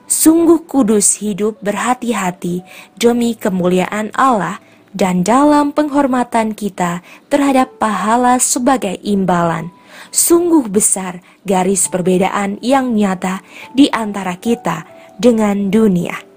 [0.07, 2.63] Sungguh kudus hidup berhati-hati
[2.95, 9.71] demi kemuliaan Allah dan dalam penghormatan kita terhadap pahala sebagai imbalan.
[10.11, 13.43] Sungguh besar garis perbedaan yang nyata
[13.75, 14.87] di antara kita
[15.19, 16.30] dengan dunia.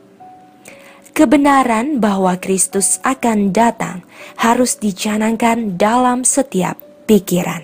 [1.15, 4.03] Kebenaran bahwa Kristus akan datang
[4.35, 6.75] harus dicanangkan dalam setiap
[7.07, 7.63] pikiran.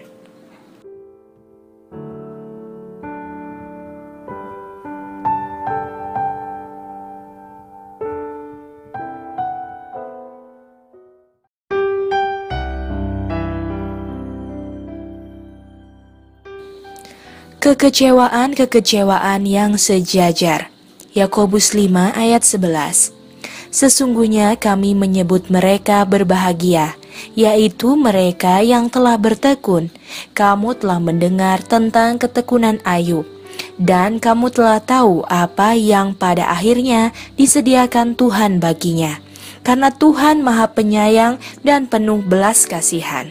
[17.58, 20.70] Kekecewaan-kekecewaan yang sejajar.
[21.18, 23.19] Yakobus 5 ayat 11
[23.70, 26.98] Sesungguhnya kami menyebut mereka berbahagia,
[27.38, 29.94] yaitu mereka yang telah bertekun.
[30.34, 33.22] Kamu telah mendengar tentang ketekunan Ayub,
[33.78, 39.22] dan kamu telah tahu apa yang pada akhirnya disediakan Tuhan baginya,
[39.62, 43.30] karena Tuhan Maha Penyayang dan penuh belas kasihan.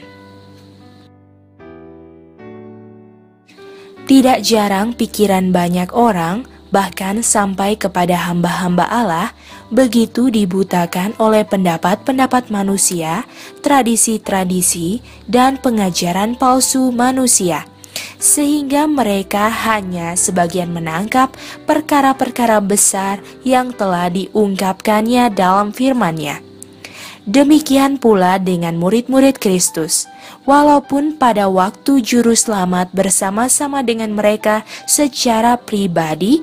[4.07, 9.34] Tidak jarang pikiran banyak orang bahkan sampai kepada hamba-hamba Allah,
[9.70, 13.26] begitu dibutakan oleh pendapat-pendapat manusia,
[13.62, 17.66] tradisi-tradisi, dan pengajaran palsu manusia,
[18.18, 21.34] sehingga mereka hanya sebagian menangkap
[21.70, 26.41] perkara-perkara besar yang telah diungkapkannya dalam firman-Nya.
[27.30, 30.10] Demikian pula dengan murid-murid Kristus.
[30.50, 36.41] Walaupun pada waktu juru selamat bersama-sama dengan mereka secara pribadi,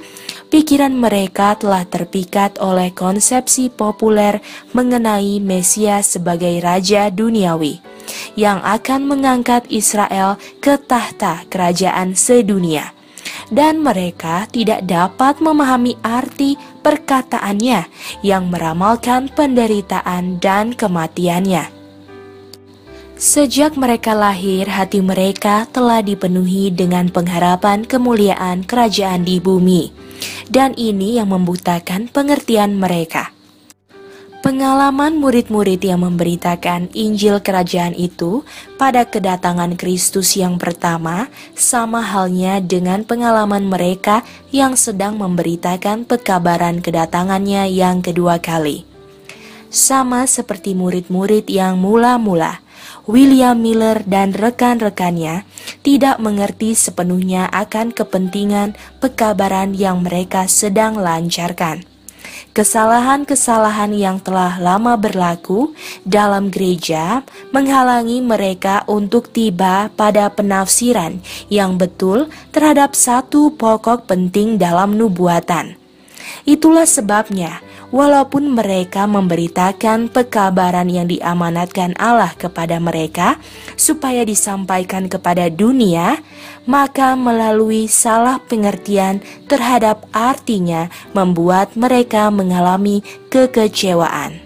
[0.48, 4.40] pikiran mereka telah terpikat oleh konsepsi populer
[4.72, 7.82] mengenai Mesias sebagai raja duniawi
[8.38, 12.96] yang akan mengangkat Israel ke tahta kerajaan sedunia
[13.50, 17.86] dan mereka tidak dapat memahami arti perkataannya
[18.22, 21.74] yang meramalkan penderitaan dan kematiannya.
[23.16, 29.88] Sejak mereka lahir, hati mereka telah dipenuhi dengan pengharapan kemuliaan kerajaan di bumi,
[30.48, 33.36] dan ini yang membutakan pengertian mereka.
[34.46, 38.46] Pengalaman murid-murid yang memberitakan Injil Kerajaan itu
[38.78, 41.26] pada kedatangan Kristus yang pertama
[41.58, 44.22] sama halnya dengan pengalaman mereka
[44.54, 48.86] yang sedang memberitakan pekabaran kedatangannya yang kedua kali.
[49.66, 52.62] Sama seperti murid-murid yang mula-mula,
[53.06, 55.46] William Miller dan rekan-rekannya
[55.86, 61.86] tidak mengerti sepenuhnya akan kepentingan pekabaran yang mereka sedang lancarkan
[62.56, 65.76] Kesalahan-kesalahan yang telah lama berlaku
[66.08, 67.20] dalam gereja
[67.52, 71.20] menghalangi mereka untuk tiba pada penafsiran
[71.52, 75.76] yang betul terhadap satu pokok penting dalam nubuatan.
[76.48, 77.60] Itulah sebabnya
[77.94, 83.38] walaupun mereka memberitakan pekabaran yang diamanatkan Allah kepada mereka
[83.74, 86.18] supaya disampaikan kepada dunia,
[86.66, 94.42] maka melalui salah pengertian terhadap artinya membuat mereka mengalami kekecewaan.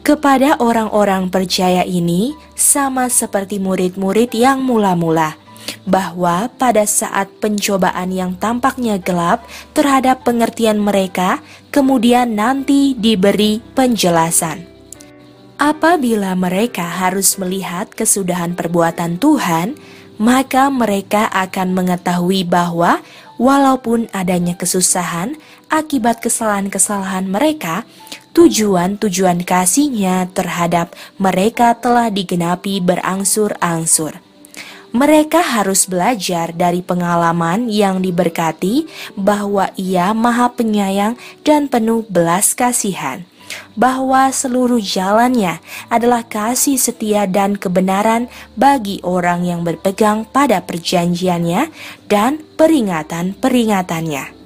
[0.00, 5.36] Kepada orang-orang percaya ini, sama seperti murid-murid yang mula-mula,
[5.84, 9.44] bahwa pada saat pencobaan yang tampaknya gelap
[9.74, 11.42] terhadap pengertian mereka,
[11.74, 14.66] kemudian nanti diberi penjelasan.
[15.60, 19.76] Apabila mereka harus melihat kesudahan perbuatan Tuhan,
[20.16, 23.00] maka mereka akan mengetahui bahwa
[23.40, 25.36] walaupun adanya kesusahan
[25.72, 27.88] akibat kesalahan-kesalahan mereka,
[28.36, 34.29] tujuan-tujuan kasihnya terhadap mereka telah digenapi berangsur-angsur.
[34.90, 41.14] Mereka harus belajar dari pengalaman yang diberkati bahwa Ia Maha Penyayang
[41.46, 43.22] dan penuh belas kasihan,
[43.78, 45.62] bahwa seluruh jalannya
[45.94, 48.26] adalah kasih setia dan kebenaran
[48.58, 51.70] bagi orang yang berpegang pada perjanjiannya
[52.10, 54.39] dan peringatan-peringatannya.